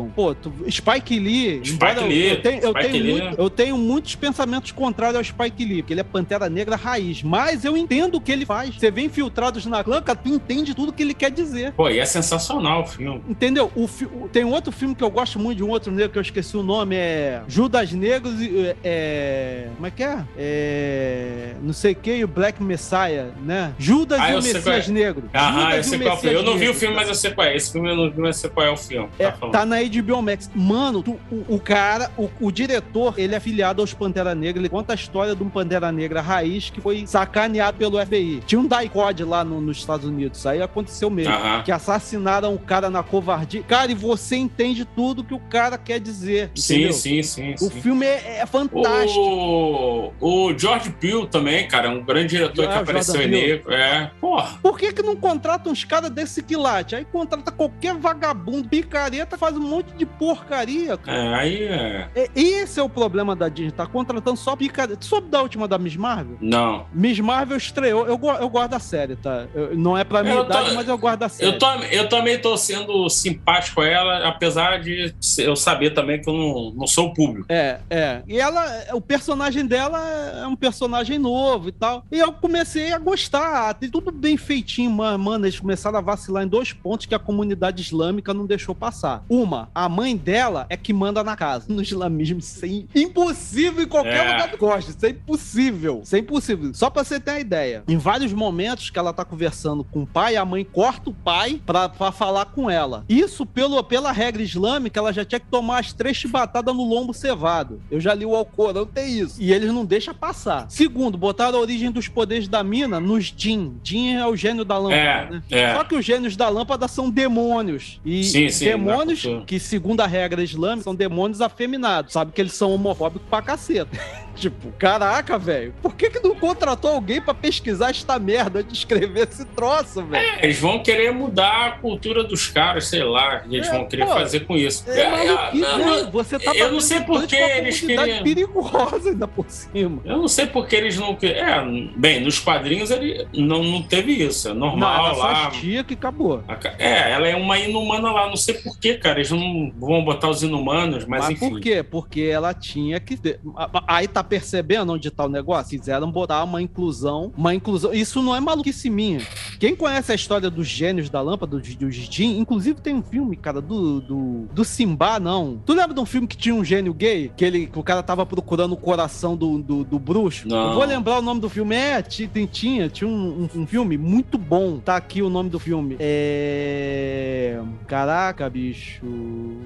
Pô, 0.06 0.34
tu- 0.36 0.54
Spike 0.70 1.20
Lee. 1.20 1.62
Spike 1.66 2.04
Lee, 2.08 2.30
Eu 2.30 2.42
tenho, 2.42 2.62
eu, 2.62 2.70
Spike 2.72 2.88
tenho 2.92 3.04
Lee. 3.04 3.12
muito- 3.22 3.40
eu 3.42 3.50
tenho 3.50 3.78
muitos 3.78 4.16
pensamentos 4.16 4.72
contrários 4.72 5.18
ao 5.18 5.24
Spike 5.24 5.66
Lee, 5.66 5.82
porque 5.82 5.94
ele 5.94 6.02
é 6.02 6.04
Pantera 6.04 6.50
Negra 6.50 6.76
raiz. 6.76 7.24
Mas 7.24 7.66
eu 7.66 7.76
entendo 7.76 8.16
o 8.16 8.22
que 8.22 8.32
ele 8.32 8.46
faz. 8.46 8.76
Você 8.76 8.92
vê 8.92 9.02
infiltrados 9.02 9.66
na 9.66 9.84
clã, 9.84 10.02
cara, 10.02 10.18
tu 10.22 10.30
entende 10.30 10.74
tudo 10.74 10.92
que 10.94 11.02
ele 11.04 11.14
quer 11.14 11.32
dizer. 11.32 11.72
Pô, 11.74 11.90
e 11.90 12.00
é 12.00 12.06
sensacional 12.06 12.84
o 12.84 12.86
filme. 12.88 13.22
Entendeu? 13.28 13.72
O 13.76 13.88
fi- 13.88 14.06
o- 14.06 14.30
tem 14.32 14.44
outro 14.44 14.72
filme 14.72 14.94
que 14.96 15.04
eu 15.04 15.10
gosto 15.10 15.40
muito 15.40 15.58
de 15.58 15.64
um 15.64 15.70
outro 15.70 15.92
negro 15.92 16.12
que 16.12 16.18
eu 16.18 16.22
esqueci 16.22 16.56
o 16.58 16.64
nome, 16.64 16.96
é 16.96 17.42
Judas 17.48 17.92
Negros 17.92 18.42
e. 18.42 18.76
É, 18.84 19.68
como 19.76 19.88
é 19.88 19.92
que 19.92 20.04
é? 20.04 20.18
É. 20.38 21.54
Não 21.62 21.74
sei 21.74 21.94
o 21.94 21.96
que, 21.96 22.16
e 22.16 22.24
o 22.24 22.28
Black 22.28 22.62
Messiah, 22.62 23.28
né? 23.44 23.74
Judas 23.78 24.20
Ah, 24.20 24.32
e 24.32 24.34
o 24.34 24.36
Messias 24.38 24.64
qual 24.64 24.78
Negro. 24.94 25.24
Aham, 25.34 25.62
Judas 25.62 25.78
eu 25.78 25.84
sei 25.84 26.00
qual 26.00 26.10
é 26.12 26.14
o 26.14 26.18
filme. 26.22 26.36
Eu 26.36 26.44
não 26.44 26.58
vi 26.58 26.70
o 26.70 26.74
filme, 26.74 26.96
mas 26.96 27.08
eu 27.08 27.16
sei 27.16 27.32
qual 27.32 27.48
é. 27.48 27.56
Esse 27.56 27.72
filme 27.72 27.90
eu 27.90 27.96
não 27.96 28.10
vi, 28.12 28.20
mas 28.20 28.36
eu 28.38 28.42
sei 28.42 28.50
qual 28.50 28.66
é 28.66 28.70
o 28.72 28.78
filme. 28.78 29.10
É, 29.20 29.32
tá 29.32 29.50
tá 29.50 29.66
na 29.66 29.82
HBO 29.90 30.22
Max. 30.22 30.50
Mano, 30.56 31.02
tu- 31.04 31.20
o, 31.32 31.56
o 31.56 31.60
cara, 31.60 32.12
o, 32.18 32.30
o 32.40 32.52
diretor, 32.52 33.14
ele 33.18 33.34
é 33.34 33.38
afiliado 33.38 33.82
aos 33.82 33.94
Pantera 33.94 34.34
Negra. 34.36 34.62
Ele 34.62 34.70
conta 34.70 34.94
a 34.94 34.96
história 34.96 35.36
de 35.36 35.44
um 35.44 35.50
Pantera 35.50 35.92
Negra 35.92 36.22
raiz 36.22 36.70
que 36.70 36.82
foi 36.82 37.06
sacaneado 37.08 37.78
pelo 37.78 38.00
FBI. 38.06 38.42
Tinha 38.46 38.60
um 38.60 38.68
DICOD 38.68 39.24
lá 39.24 39.44
no- 39.44 39.62
nos 39.62 39.78
Estados 39.78 40.06
Unidos. 40.06 40.46
Aí 40.46 40.62
aconteceu 40.62 41.10
mesmo. 41.10 41.34
Aham. 41.34 41.64
Que 41.64 41.72
assassinaram 41.72 42.54
o 42.54 42.60
cara 42.60 42.90
na 42.90 43.04
covardia. 43.04 43.64
Cara, 43.64 43.92
e 43.92 43.96
você 43.96 44.36
entende 44.36 44.86
tudo 44.86 45.24
que 45.24 45.34
o 45.34 45.40
cara 45.40 45.78
quer 45.78 46.00
dizer. 46.00 46.52
Sim, 46.56 46.74
entendeu? 46.76 46.94
sim, 46.94 47.24
sim. 47.24 47.54
O 47.56 47.58
sim. 47.70 47.82
filme 47.82 48.06
é, 48.06 48.40
é 48.42 48.46
fantástico. 48.46 49.20
O, 49.20 50.48
o 50.50 50.58
George 50.58 50.90
Peele 50.92 51.28
também, 51.28 51.68
cara, 51.68 51.88
é 51.88 51.92
um 51.92 52.04
grande 52.04 52.30
diretor 52.36 52.66
Ah, 52.66 52.74
que 52.74 52.78
apareceu 52.80 53.22
em 53.22 53.28
negro. 53.28 53.72
É, 53.74 54.12
porra. 54.20 54.58
Por 54.62 54.78
que, 54.78 54.92
que 54.92 55.02
não 55.04 55.16
contrata 55.16 55.70
uns 55.70 55.84
caras 55.84 56.10
desse 56.10 56.42
quilate? 56.44 56.96
Aí 56.96 57.06
contrata 57.06 57.52
qualquer 57.52 57.96
vagabundo, 57.96 58.68
picareta, 58.68 59.38
faz 59.38 59.56
um 59.56 59.62
monte 59.62 59.77
de 59.84 60.06
porcaria. 60.06 60.98
cara. 60.98 61.18
É, 61.18 61.34
aí 61.36 61.64
é. 61.64 62.10
É, 62.16 62.30
Esse 62.36 62.80
é 62.80 62.84
o 62.84 62.90
problema 62.90 63.36
da 63.36 63.50
Disney, 63.50 63.72
tá 63.72 63.86
contratando 63.86 64.38
só 64.38 64.56
picareta. 64.56 64.98
Tu 64.98 65.06
soube 65.06 65.30
da 65.30 65.42
última 65.42 65.68
da 65.68 65.78
Miss 65.78 65.96
Marvel? 65.96 66.38
Não. 66.42 66.86
Miss 66.94 67.20
Marvel 67.20 67.58
estreou, 67.58 68.06
eu, 68.06 68.20
eu 68.40 68.50
gosto 68.50 68.70
da 68.70 68.80
série, 68.80 69.16
tá? 69.16 69.46
Eu- 69.54 69.76
não 69.78 69.98
é 69.98 70.04
pra 70.04 70.24
minha 70.24 70.36
Eu 70.36 70.46
tô- 70.46 70.52
idade, 70.54 70.76
mas 70.76 70.88
eu 70.88 70.98
gosto 70.98 71.20
da 71.20 71.30
série. 71.30 71.52
Eu, 71.52 71.60
tô, 71.60 71.72
eu 71.92 72.10
também 72.10 72.40
tô 72.40 72.56
sendo 72.58 73.10
simpático 73.10 73.82
a 73.82 73.88
ela, 73.88 74.28
apesar 74.28 74.80
de 74.82 75.14
eu 75.40 75.56
saber 75.56 75.92
também 75.92 76.22
que 76.22 76.30
eu 76.30 76.34
não, 76.34 76.72
não 76.76 76.88
sou 76.88 77.08
o 77.08 77.14
público. 77.14 77.46
É, 77.50 77.80
é. 77.90 78.22
E 78.28 78.40
ela, 78.40 78.66
o 78.94 79.02
personagem 79.02 79.66
dela 79.66 80.00
é 80.42 80.48
um 80.48 80.56
personagem 80.56 81.18
novo 81.20 81.70
e 81.70 81.72
tal. 81.72 82.04
E 82.12 82.18
eu 82.20 82.32
comecei 82.32 82.92
a 82.92 82.98
gostar. 82.98 83.74
Tem 83.76 83.90
tudo 83.90 84.12
bem 84.12 84.38
feitinho. 84.38 84.92
Mano, 84.92 85.46
eles 85.46 85.60
começaram 85.60 85.98
a 85.98 86.02
vacilar 86.02 86.44
em 86.44 86.48
dois 86.48 86.74
pontos 86.74 87.06
que 87.06 87.16
a 87.16 87.20
comunidade 87.20 87.82
islâmica 87.82 88.34
não 88.34 88.46
deixou 88.46 88.74
passar. 88.76 89.24
Uma, 89.30 89.67
a 89.74 89.88
mãe 89.90 90.16
dela 90.16 90.66
é 90.70 90.78
que 90.78 90.94
manda 90.94 91.24
na 91.24 91.36
casa. 91.36 91.66
No 91.70 91.82
islamismo, 91.82 92.40
isso 92.40 92.66
é 92.66 93.00
impossível 93.00 93.84
em 93.84 93.88
qualquer 93.88 94.26
É. 94.26 94.32
lugar 94.32 94.48
do 94.50 94.58
gosto. 94.58 94.90
Isso 94.90 95.06
é 95.06 95.10
impossível. 95.10 96.02
Isso 96.04 96.16
é 96.16 96.20
impossível. 96.20 96.74
Só 96.74 96.90
pra 96.90 97.04
você 97.04 97.20
ter 97.20 97.32
uma 97.32 97.40
ideia. 97.40 97.84
Em 97.88 97.98
vários 97.98 98.34
momentos 98.34 98.90
que 98.90 99.00
ela 99.00 99.14
tá 99.14 99.24
conversando 99.26 99.84
com 99.84 100.04
o 100.04 100.08
pai, 100.08 100.36
a 100.36 100.46
mãe 100.46 100.64
corta 100.64 101.10
o 101.10 101.14
pai 101.14 101.62
pra, 101.66 101.90
pra 101.90 102.12
falar 102.12 102.46
com 102.46 102.70
ela. 102.70 103.04
Isso, 103.10 103.46
pelo, 103.46 103.82
pela 103.84 104.12
regra 104.12 104.42
islâmica, 104.42 105.00
ela 105.00 105.12
já 105.14 105.24
tinha 105.26 105.40
que 105.40 105.48
tomar 105.48 105.80
as 105.80 105.94
três 105.94 106.18
chibatadas 106.18 106.76
no 106.76 106.84
lombo 106.84 107.14
cevado. 107.14 107.82
Eu 107.90 108.00
já 108.00 108.14
li 108.14 108.26
o 108.26 108.36
Alcorão, 108.36 108.86
tem 108.86 109.20
isso. 109.20 109.42
E 109.42 109.52
eles 109.54 109.72
não 109.72 109.86
deixam 109.86 110.14
passar. 110.14 110.66
Segundo, 110.70 111.18
botaram 111.18 111.58
a 111.58 111.62
origem 111.62 111.92
dos 111.92 112.08
poderes 112.08 112.48
da 112.48 112.64
mina 112.64 113.00
nos 113.00 113.34
Jin. 113.36 113.76
Jin 113.84 114.16
é 114.16 114.26
o 114.28 114.36
gênio 114.36 114.64
da 114.66 114.78
lâmpada, 114.78 114.98
É, 114.98 115.30
né? 115.30 115.44
é. 115.52 115.74
Só 115.76 115.84
que 115.84 115.96
os 115.96 116.06
gênios 116.06 116.36
da 116.36 116.50
lâmpada 116.50 116.88
são 116.88 117.10
demônios. 117.10 118.00
E 118.06 118.24
Sim, 118.24 118.50
sim, 118.50 118.66
demônios, 118.66 119.24
na 119.24 119.30
cultura. 119.32 119.46
Que 119.60 119.66
segundo 119.66 120.02
a 120.02 120.08
regra 120.08 120.44
islâmica, 120.44 120.84
são 120.84 120.96
demônios 120.96 121.42
afeminados. 121.42 122.14
Sabe 122.14 122.32
que 122.32 122.42
eles 122.42 122.54
são 122.54 122.72
homofóbicos 122.72 123.28
pra 123.28 123.42
caceta. 123.42 123.98
Tipo, 124.38 124.72
caraca, 124.78 125.38
velho. 125.38 125.74
Por 125.82 125.96
que 125.96 126.10
que 126.10 126.20
não 126.26 126.36
contratou 126.36 126.92
alguém 126.92 127.22
pra 127.22 127.34
pesquisar 127.34 127.90
esta 127.90 128.18
merda 128.20 128.64
de 128.64 128.74
escrever 128.74 129.28
esse 129.30 129.46
troço, 129.46 130.04
velho? 130.06 130.26
É, 130.26 130.44
Eles 130.46 130.60
vão 130.60 130.82
querer 130.82 131.12
mudar 131.12 131.68
a 131.68 131.72
cultura 131.72 132.24
dos 132.24 132.48
caras, 132.48 132.88
sei 132.88 133.04
lá, 133.04 133.40
que 133.40 133.56
eles 133.56 133.68
É, 133.68 133.72
vão 133.72 133.86
querer 133.88 134.06
pô, 134.06 134.14
fazer 134.14 134.42
com 134.42 134.56
isso. 134.56 134.84
É, 134.90 135.02
É, 135.02 135.10
maluquice, 135.10 135.62
não, 135.62 135.78
né? 135.78 135.86
não, 136.04 136.12
Você 136.12 136.40
tá 136.40 136.56
eu 136.56 136.72
não 136.72 136.80
sei 136.82 137.02
por 137.02 137.26
que 137.28 137.36
eles 137.36 137.80
queriam- 137.80 138.24
perigosa 138.24 139.10
ainda 139.10 139.28
por 139.28 139.46
cima. 139.50 140.02
Eu 140.06 140.18
não 140.18 140.28
sei 140.28 140.48
porque 140.48 140.76
eles 140.76 140.98
não. 140.98 141.16
que- 141.16 141.28
É, 141.28 141.64
bem, 141.96 142.22
nos 142.22 142.40
quadrinhos 142.40 142.92
ele 142.92 143.28
não, 143.34 143.64
não 143.64 143.82
teve 143.84 144.12
isso. 144.14 144.48
É 144.50 144.54
Não, 144.54 144.68
normal 144.68 145.16
só 145.16 145.22
lá. 145.24 145.52
que 145.52 145.78
acabou. 145.94 146.44
É, 146.78 147.12
ela 147.12 147.28
é 147.28 147.36
uma 147.36 147.58
inumana 147.60 148.12
lá. 148.12 148.28
Não 148.28 148.36
sei 148.36 148.56
por 148.56 148.78
que, 148.80 148.96
cara. 148.96 149.20
Eles 149.20 149.32
não 149.32 149.72
vão 149.78 150.04
botar 150.04 150.30
os 150.30 150.44
inumanos, 150.44 151.06
mas, 151.06 151.22
Mas, 151.26 151.30
enfim. 151.32 151.50
por 151.50 151.60
quê? 151.60 151.84
Porque 151.84 152.22
ela 152.22 152.54
tinha 152.54 153.00
que 153.00 153.18
ter. 153.18 153.40
Aí 153.88 154.08
tá 154.08 154.24
percebendo 154.28 154.94
onde 154.94 155.10
tá 155.10 155.26
o 155.26 155.30
negócio? 155.30 155.78
Quiseram 155.80 156.12
botar 156.12 156.44
uma 156.44 156.62
inclusão. 156.62 157.32
Uma 157.38 157.54
inclusão. 157.56 157.94
Isso 157.94 158.22
não 158.22 158.36
é 158.36 158.40
maluquice 158.40 158.90
minha. 158.90 159.22
Quem 159.60 159.76
conhece 159.76 160.12
a 160.12 160.16
história 160.16 160.50
dos 160.50 160.68
gênios 160.68 161.10
da 161.10 161.22
lâmpada, 161.22 161.58
dos, 161.58 161.76
dos 161.76 161.96
Jin, 161.96 162.38
inclusive 162.38 162.80
tem 162.82 162.94
um 162.96 163.02
filme, 163.02 163.36
cara, 163.36 163.62
do, 163.62 164.00
do, 164.02 164.46
do 164.54 164.64
Simba, 164.66 165.20
não. 165.20 165.60
Tu 165.66 165.74
lembra 165.74 165.94
de 165.94 166.00
um 166.00 166.06
filme 166.06 166.28
que 166.28 166.38
tinha 166.38 166.54
um 166.54 166.64
gênio 166.64 166.94
gay? 166.94 167.32
Que, 167.36 167.46
ele, 167.46 167.68
que 167.68 167.80
o 167.80 167.84
cara 167.84 168.04
tava 168.04 168.26
procurando 168.26 168.74
o 168.74 168.78
coração 168.78 169.36
do, 169.36 169.58
do, 169.62 169.84
do 169.84 169.98
bruxo? 170.00 170.48
Não. 170.48 170.70
Eu 170.70 170.74
vou 170.76 170.86
lembrar 170.86 171.20
o 171.20 171.22
nome 171.22 171.40
do 171.42 171.50
filme. 171.50 171.76
É, 171.76 172.02
ti- 172.02 172.28
tem- 172.28 172.46
tinha, 172.46 172.90
tinha 172.90 173.08
um, 173.10 173.48
um- 173.56 173.62
um 173.62 173.68
filme 173.68 173.98
muito 173.98 174.38
bom. 174.38 174.80
Tá 174.80 174.96
aqui 174.96 175.22
o 175.22 175.30
nome 175.30 175.50
do 175.50 175.60
filme. 175.60 175.96
É. 176.00 177.60
Caraca, 177.88 178.50
bicho. 178.50 179.02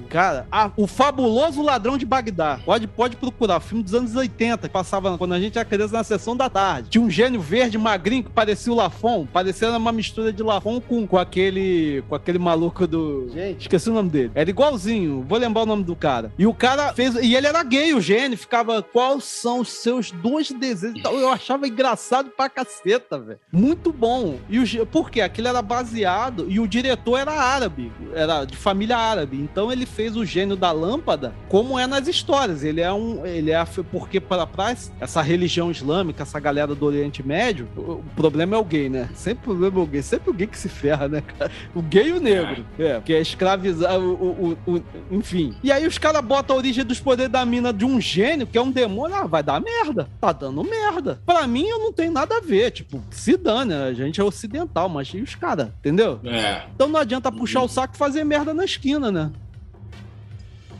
Cara, 0.09 0.45
ah, 0.51 0.71
o 0.77 0.87
fabuloso 0.87 1.61
ladrão 1.61 1.97
de 1.97 2.05
Bagdá. 2.05 2.59
Pode, 2.65 2.87
pode 2.87 3.15
procurar. 3.15 3.59
Filme 3.59 3.83
dos 3.83 3.93
anos 3.93 4.15
80, 4.15 4.50
que 4.57 4.69
passava 4.69 5.17
quando 5.17 5.33
a 5.33 5.39
gente 5.39 5.57
era 5.57 5.65
criança 5.65 5.97
na 5.97 6.03
sessão 6.03 6.35
da 6.35 6.49
tarde. 6.49 6.89
Tinha 6.89 7.03
um 7.03 7.09
gênio 7.09 7.41
verde 7.41 7.77
magrinho 7.77 8.23
que 8.23 8.29
parecia 8.29 8.71
o 8.71 8.75
Lafon. 8.75 9.25
Parecia 9.25 9.69
uma 9.77 9.91
mistura 9.91 10.31
de 10.31 10.43
Lafon 10.43 10.79
com, 10.81 11.05
com 11.05 11.17
aquele. 11.17 12.03
com 12.07 12.15
aquele 12.15 12.39
maluco 12.39 12.87
do. 12.87 13.29
Gente, 13.33 13.61
esqueci 13.61 13.89
o 13.89 13.93
nome 13.93 14.09
dele. 14.09 14.31
Era 14.35 14.49
igualzinho. 14.49 15.25
Vou 15.27 15.37
lembrar 15.37 15.63
o 15.63 15.65
nome 15.65 15.83
do 15.83 15.95
cara. 15.95 16.31
E 16.37 16.45
o 16.45 16.53
cara 16.53 16.93
fez. 16.93 17.15
E 17.15 17.35
ele 17.35 17.47
era 17.47 17.63
gay, 17.63 17.93
o 17.93 18.01
gênio. 18.01 18.37
Ficava. 18.37 18.81
Quais 18.81 19.23
são 19.23 19.59
os 19.61 19.69
seus 19.69 20.11
dois 20.11 20.51
desejos? 20.51 20.97
Então, 20.99 21.13
Eu 21.13 21.29
achava 21.29 21.67
engraçado 21.67 22.29
pra 22.29 22.49
caceta, 22.49 23.17
velho. 23.19 23.39
Muito 23.51 23.91
bom. 23.91 24.37
E 24.49 24.59
o, 24.59 24.85
por 24.85 25.09
quê? 25.09 25.21
Aquilo 25.21 25.47
era 25.47 25.61
baseado. 25.61 26.45
E 26.49 26.59
o 26.59 26.67
diretor 26.67 27.17
era 27.17 27.31
árabe. 27.31 27.91
Era 28.13 28.45
de 28.45 28.55
família 28.55 28.97
árabe. 28.97 29.37
Então 29.37 29.71
ele 29.71 29.85
fez 29.85 30.15
o 30.15 30.25
gênio 30.25 30.55
da 30.55 30.71
lâmpada 30.71 31.33
como 31.49 31.77
é 31.77 31.87
nas 31.87 32.07
histórias. 32.07 32.63
Ele 32.63 32.81
é 32.81 32.91
um. 32.91 33.25
Ele 33.25 33.51
é. 33.51 33.61
Porque 33.91 34.19
pra 34.19 34.40
Price, 34.47 34.91
essa 34.99 35.21
religião 35.21 35.71
islâmica, 35.71 36.23
essa 36.23 36.39
galera 36.39 36.73
do 36.75 36.85
Oriente 36.85 37.25
Médio, 37.25 37.67
o, 37.75 37.81
o 37.93 38.03
problema 38.15 38.55
é 38.55 38.59
o 38.59 38.63
gay, 38.63 38.89
né? 38.89 39.09
Sempre 39.13 39.43
o 39.43 39.55
problema 39.55 39.79
é 39.79 39.83
o 39.83 39.85
gay, 39.85 40.01
sempre 40.01 40.29
o 40.29 40.33
gay 40.33 40.47
que 40.47 40.57
se 40.57 40.69
ferra, 40.69 41.07
né, 41.07 41.21
cara? 41.21 41.51
O 41.73 41.81
gay 41.81 42.09
e 42.09 42.13
o 42.13 42.19
negro. 42.19 42.65
É, 42.77 42.95
porque 42.95 43.13
é 43.13 43.21
escravizar, 43.21 43.99
o, 43.99 44.57
o, 44.65 44.71
o, 44.71 44.83
enfim. 45.11 45.55
E 45.63 45.71
aí 45.71 45.85
os 45.85 45.97
caras 45.97 46.23
botam 46.23 46.55
a 46.55 46.59
origem 46.59 46.83
dos 46.83 46.99
poderes 46.99 47.31
da 47.31 47.45
mina 47.45 47.71
de 47.71 47.85
um 47.85 47.99
gênio, 47.99 48.47
que 48.47 48.57
é 48.57 48.61
um 48.61 48.71
demônio, 48.71 49.15
ah, 49.15 49.27
vai 49.27 49.43
dar 49.43 49.61
merda. 49.61 50.09
Tá 50.19 50.31
dando 50.31 50.63
merda. 50.63 51.21
Pra 51.25 51.47
mim, 51.47 51.67
eu 51.67 51.79
não 51.79 51.93
tenho 51.93 52.11
nada 52.11 52.37
a 52.37 52.41
ver. 52.41 52.71
Tipo, 52.71 53.01
se 53.09 53.37
dane, 53.37 53.73
a 53.73 53.93
gente 53.93 54.19
é 54.19 54.23
ocidental, 54.23 54.89
mas 54.89 55.09
e 55.09 55.21
os 55.21 55.35
caras, 55.35 55.69
entendeu? 55.79 56.19
É. 56.23 56.63
Então 56.75 56.87
não 56.87 56.99
adianta 56.99 57.31
puxar 57.31 57.61
o 57.61 57.67
saco 57.67 57.95
e 57.95 57.97
fazer 57.97 58.23
merda 58.23 58.53
na 58.53 58.65
esquina, 58.65 59.11
né? 59.11 59.31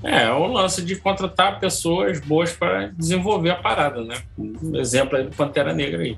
É, 0.04 0.30
o 0.32 0.48
lance 0.48 0.82
de 0.84 0.96
contratar 0.96 1.60
pessoas 1.60 2.20
boas 2.20 2.52
para 2.54 2.88
desenvolver 2.98 3.52
a 3.52 3.56
parada, 3.56 4.04
né? 4.04 4.16
Um 4.38 4.76
exemplo 4.76 5.18
aí 5.18 5.24
do 5.26 5.36
Pantera 5.36 5.74
Negra 5.74 6.02
aí. 6.02 6.18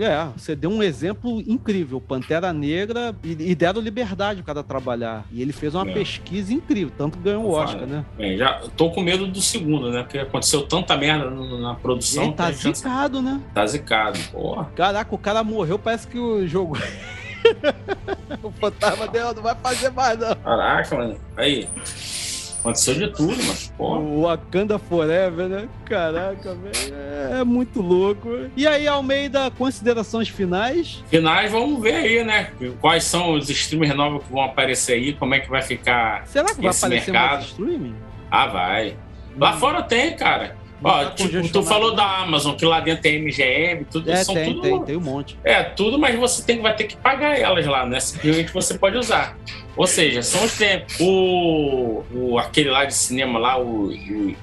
É, 0.00 0.28
você 0.36 0.54
deu 0.54 0.70
um 0.70 0.80
exemplo 0.80 1.40
incrível. 1.40 2.00
Pantera 2.00 2.52
Negra 2.52 3.12
e, 3.24 3.32
e 3.50 3.54
deram 3.56 3.80
liberdade 3.80 4.44
para 4.44 4.62
trabalhar. 4.62 5.24
E 5.32 5.42
ele 5.42 5.52
fez 5.52 5.74
uma 5.74 5.88
É. 5.90 5.92
pesquisa 5.92 6.54
incrível, 6.54 6.92
tanto 6.96 7.18
que 7.18 7.24
ganhou 7.24 7.44
o 7.44 7.50
Oscar, 7.50 7.84
né? 7.84 8.04
Bem, 8.16 8.38
já 8.38 8.60
tô 8.76 8.90
com 8.92 9.02
medo 9.02 9.26
do 9.26 9.42
segundo, 9.42 9.90
né? 9.90 10.02
Porque 10.04 10.18
aconteceu 10.20 10.62
tanta 10.68 10.96
merda 10.96 11.28
na 11.28 11.72
E 11.72 11.76
produção. 11.82 12.22
ele 12.24 12.32
tá 12.32 12.48
zicado, 12.52 13.20
né? 13.20 13.40
tá 13.52 13.66
zicado. 13.66 14.18
Porra. 14.30 14.66
Caraca, 14.76 15.12
o 15.12 15.18
cara 15.18 15.42
morreu, 15.42 15.80
parece 15.80 16.06
que 16.06 16.18
o 16.18 16.46
jogo. 16.46 16.78
o 18.42 18.50
fantasma 18.52 19.08
dele 19.08 19.32
não 19.34 19.42
vai 19.42 19.56
fazer 19.56 19.90
mais, 19.90 20.16
não. 20.18 20.34
Caraca, 20.36 20.96
mano. 20.96 21.16
Aí. 21.36 21.68
Aconteceu 22.68 22.94
de 22.94 23.08
tudo. 23.08 23.36
Porra. 23.76 23.98
O 24.00 24.22
Wakanda 24.22 24.78
Forever, 24.78 25.48
né? 25.48 25.68
Caraca, 25.86 26.54
velho. 26.54 26.94
É 27.40 27.42
muito 27.42 27.80
louco. 27.80 28.28
E 28.54 28.66
aí, 28.66 28.86
Almeida, 28.86 29.50
considerações 29.52 30.28
finais? 30.28 31.02
Finais, 31.08 31.50
vamos 31.50 31.80
ver 31.80 31.94
aí, 31.94 32.24
né? 32.24 32.50
Quais 32.80 33.04
são 33.04 33.32
os 33.32 33.48
streamers 33.48 33.94
novos 33.94 34.22
que 34.24 34.32
vão 34.32 34.42
aparecer 34.42 34.94
aí, 34.94 35.12
como 35.14 35.34
é 35.34 35.40
que 35.40 35.48
vai 35.48 35.62
ficar. 35.62 36.26
Será 36.26 36.54
que 36.54 36.60
vai 36.60 36.70
aparecer 36.70 37.12
mercado. 37.12 37.32
mais 37.36 37.46
streaming? 37.46 37.94
Ah, 38.30 38.46
vai. 38.46 38.96
Lá 39.38 39.52
fora 39.54 39.82
tem, 39.82 40.14
cara. 40.14 40.56
Ó, 40.82 41.04
tá 41.06 41.10
tipo, 41.10 41.48
tu 41.48 41.62
falou 41.62 41.94
da 41.94 42.18
Amazon, 42.22 42.54
que 42.54 42.64
lá 42.64 42.78
dentro 42.80 43.02
tem 43.02 43.18
MGM, 43.20 43.84
tudo 43.90 44.10
É, 44.10 44.22
são 44.22 44.34
tem, 44.34 44.52
tudo. 44.52 44.60
tem, 44.62 44.82
tem 44.84 44.96
um 44.96 45.00
monte. 45.00 45.36
É, 45.42 45.62
tudo, 45.64 45.98
mas 45.98 46.14
você 46.16 46.42
tem, 46.44 46.60
vai 46.60 46.74
ter 46.76 46.84
que 46.84 46.96
pagar 46.96 47.38
elas 47.38 47.66
lá, 47.66 47.84
né? 47.84 47.98
Simplesmente 47.98 48.52
você 48.52 48.78
pode 48.78 48.96
usar. 48.96 49.36
Ou 49.76 49.86
seja, 49.86 50.22
são 50.22 50.44
os 50.44 50.56
tempos. 50.56 50.96
O, 51.00 52.04
o 52.12 52.38
aquele 52.38 52.70
lá 52.70 52.84
de 52.84 52.94
cinema 52.94 53.38
lá, 53.38 53.58
o, 53.58 53.86
o- 53.88 53.90
o- 53.92 54.36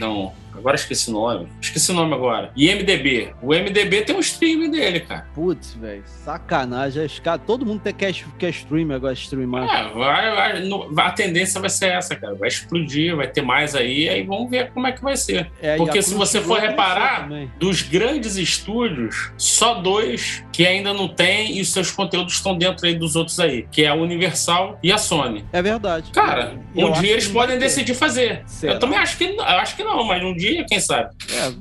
não, 0.00 0.32
agora 0.58 0.76
esqueci 0.76 1.10
o 1.10 1.12
nome. 1.12 1.48
Esqueci 1.60 1.90
o 1.90 1.94
nome 1.94 2.14
agora. 2.14 2.50
IMDB. 2.56 3.30
O 3.42 3.48
MDB 3.54 4.02
tem 4.02 4.16
um 4.16 4.20
streaming 4.20 4.70
dele, 4.70 5.00
cara. 5.00 5.26
Putz, 5.34 5.74
velho, 5.74 6.02
sacanagem. 6.06 7.04
Os 7.04 7.18
caras- 7.18 7.42
todo 7.46 7.64
mundo 7.64 7.80
tem, 7.80 7.92
quer, 7.94 8.12
quer 8.38 8.50
stream 8.50 8.90
agora, 8.92 9.12
streamar. 9.14 9.64
É, 9.68 9.88
vai, 9.92 10.34
vai- 10.34 10.60
no- 10.64 10.88
a 10.98 11.10
tendência 11.10 11.60
vai 11.60 11.70
ser 11.70 11.92
essa, 11.92 12.14
cara. 12.16 12.34
Vai 12.34 12.48
explodir, 12.48 13.14
vai 13.16 13.26
ter 13.28 13.42
mais 13.42 13.74
aí, 13.74 14.08
aí 14.08 14.22
vamos 14.22 14.50
ver 14.50 14.70
como 14.72 14.86
é 14.86 14.92
que 14.92 15.02
vai 15.02 15.16
ser. 15.16 15.50
É, 15.60 15.76
Porque 15.76 16.00
se 16.02 16.14
você 16.14 16.40
for 16.40 16.58
reparar, 16.60 17.28
dos 17.58 17.82
grandes 17.82 18.36
estúdios, 18.36 19.30
só 19.36 19.74
dois 19.74 20.44
que 20.52 20.66
ainda 20.66 20.92
não 20.92 21.08
tem 21.08 21.56
e 21.58 21.60
os 21.60 21.72
seus 21.72 21.90
conteúdos 21.90 22.34
estão 22.34 22.56
dentro 22.56 22.86
aí 22.86 22.94
dos 22.94 23.14
outros 23.16 23.38
aí, 23.38 23.66
que 23.70 23.82
é 23.84 23.88
a 23.88 23.94
Universal 23.94 24.78
e 24.82 24.90
a 24.92 24.98
Sony. 24.98 25.44
É 25.52 25.60
verdade. 25.62 26.10
Cara, 26.12 26.58
Eu 26.74 26.88
um 26.88 26.92
dia 26.92 27.12
eles 27.12 27.26
que 27.26 27.32
podem 27.32 27.58
decidir 27.58 27.94
fazer. 27.94 28.42
Será? 28.46 28.74
Eu 28.74 28.78
também 28.78 28.98
acho 28.98 29.16
que 29.18 29.36
acho 29.40 29.76
que 29.76 29.84
não, 29.84 30.04
mas 30.04 30.22
um 30.22 30.34
dia, 30.34 30.45
quem 30.68 30.80
sabe? 30.80 31.14
É, 31.30 31.52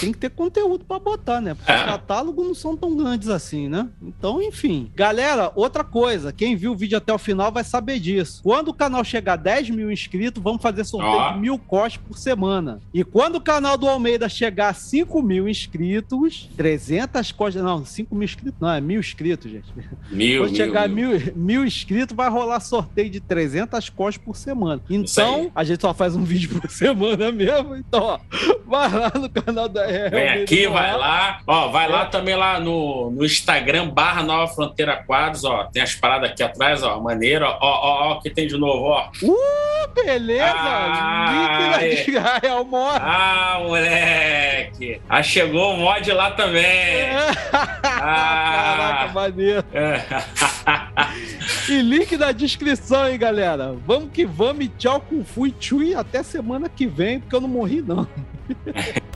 tem 0.00 0.12
que 0.12 0.18
ter 0.18 0.30
conteúdo 0.30 0.84
pra 0.84 0.98
botar, 0.98 1.40
né? 1.40 1.54
Porque 1.54 1.70
É. 1.70 1.76
os 1.76 1.82
catálogos 1.84 2.46
não 2.46 2.54
são 2.54 2.76
tão 2.76 2.96
grandes 2.96 3.28
assim, 3.28 3.68
né? 3.68 3.88
Então, 4.02 4.42
enfim. 4.42 4.90
Galera, 4.94 5.52
outra 5.54 5.82
coisa. 5.84 6.32
Quem 6.32 6.56
viu 6.56 6.72
o 6.72 6.76
vídeo 6.76 6.98
até 6.98 7.12
o 7.12 7.18
final 7.18 7.50
vai 7.52 7.64
saber 7.64 7.98
disso. 7.98 8.40
Quando 8.42 8.68
o 8.68 8.74
canal 8.74 9.02
chegar 9.04 9.34
a 9.34 9.36
10 9.36 9.70
mil 9.70 9.90
inscritos, 9.90 10.42
vamos 10.42 10.62
fazer 10.62 10.84
sorteio 10.84 11.12
Ó. 11.12 11.32
de 11.32 11.38
mil 11.40 11.58
cos 11.58 11.96
por 11.96 12.16
semana. 12.18 12.80
E 12.92 13.04
quando 13.04 13.36
o 13.36 13.40
canal 13.40 13.76
do 13.76 13.88
Almeida 13.88 14.28
chegar 14.28 14.68
a 14.68 14.74
5 14.74 15.22
mil 15.22 15.48
inscritos, 15.48 16.48
300 16.56 17.32
cos... 17.32 17.54
Não, 17.54 17.84
5 17.84 18.14
mil 18.14 18.24
inscritos 18.24 18.60
não, 18.60 18.70
é 18.70 18.80
mil 18.80 19.00
inscritos, 19.00 19.50
gente. 19.50 19.66
Mil, 20.10 20.42
Quando 20.42 20.50
mil, 20.50 20.56
chegar 20.56 20.84
a 20.84 20.88
mil. 20.88 21.10
mil, 21.10 21.32
mil 21.36 21.64
inscritos, 21.66 22.14
vai 22.16 22.28
rolar 22.28 22.60
sorteio 22.60 23.10
de 23.10 23.20
300 23.20 23.88
cos 23.90 24.16
por 24.16 24.36
semana. 24.36 24.80
Então, 24.90 25.50
a 25.54 25.64
gente 25.64 25.80
só 25.80 25.92
faz 25.94 26.14
um 26.14 26.22
vídeo 26.24 26.60
por 26.60 26.70
semana 26.70 27.30
mesmo. 27.32 27.76
Então, 27.76 28.02
ó, 28.02 28.18
vai 28.66 28.90
lá 28.92 29.12
no 29.14 29.28
canal 29.28 29.68
da 29.70 29.82
é, 29.90 30.08
Vem 30.10 30.20
Almeida 30.28 30.42
aqui, 30.44 30.66
vai 30.66 30.96
lá. 30.96 31.38
Ó, 31.46 31.68
vai 31.68 31.88
lá 31.88 32.02
É. 32.02 32.06
também 32.06 32.34
lá 32.36 32.58
no, 32.60 33.10
no 33.10 33.24
Instagram, 33.24 33.88
barra 33.88 34.22
Nova 34.22 34.52
Fronteira 34.52 34.96
Quadros, 35.06 35.44
ó. 35.44 35.64
Tem 35.64 35.82
as 35.82 35.94
paradas 35.94 36.30
aqui 36.30 36.42
atrás, 36.42 36.82
ó. 36.82 37.00
Maneiro, 37.00 37.44
ó. 37.46 37.58
Ó, 37.60 38.10
ó, 38.10 38.12
o 38.14 38.20
que 38.20 38.30
tem 38.30 38.46
de 38.46 38.56
novo, 38.58 38.84
ó. 38.86 39.08
Beleza! 39.94 40.52
Ah, 40.54 41.32
Link 41.32 41.70
na 41.70 41.78
descrição. 41.88 42.64
Mora. 42.64 43.02
Ah, 43.02 43.58
moleque! 43.62 45.00
Ah, 45.08 45.22
chegou 45.22 45.74
o 45.74 45.76
mod 45.78 46.12
lá 46.12 46.30
também. 46.32 47.08
Caraca, 47.50 49.04
Ah, 49.04 49.10
maneiro. 49.12 49.64
é. 49.72 50.00
E 51.68 51.82
link 51.82 52.16
na 52.16 52.32
descrição, 52.32 53.08
hein, 53.08 53.18
galera. 53.18 53.74
Vamos 53.86 54.10
que 54.12 54.24
vamos 54.24 54.64
e 54.64 54.68
tchau 54.68 55.00
com 55.00 55.24
Fui 55.24 55.50
Tchui 55.52 55.94
até 55.94 56.22
semana 56.22 56.68
que 56.68 56.86
vem, 56.86 57.20
porque 57.20 57.34
eu 57.34 57.40
não 57.40 57.48
morri, 57.48 57.82
não. 57.82 58.06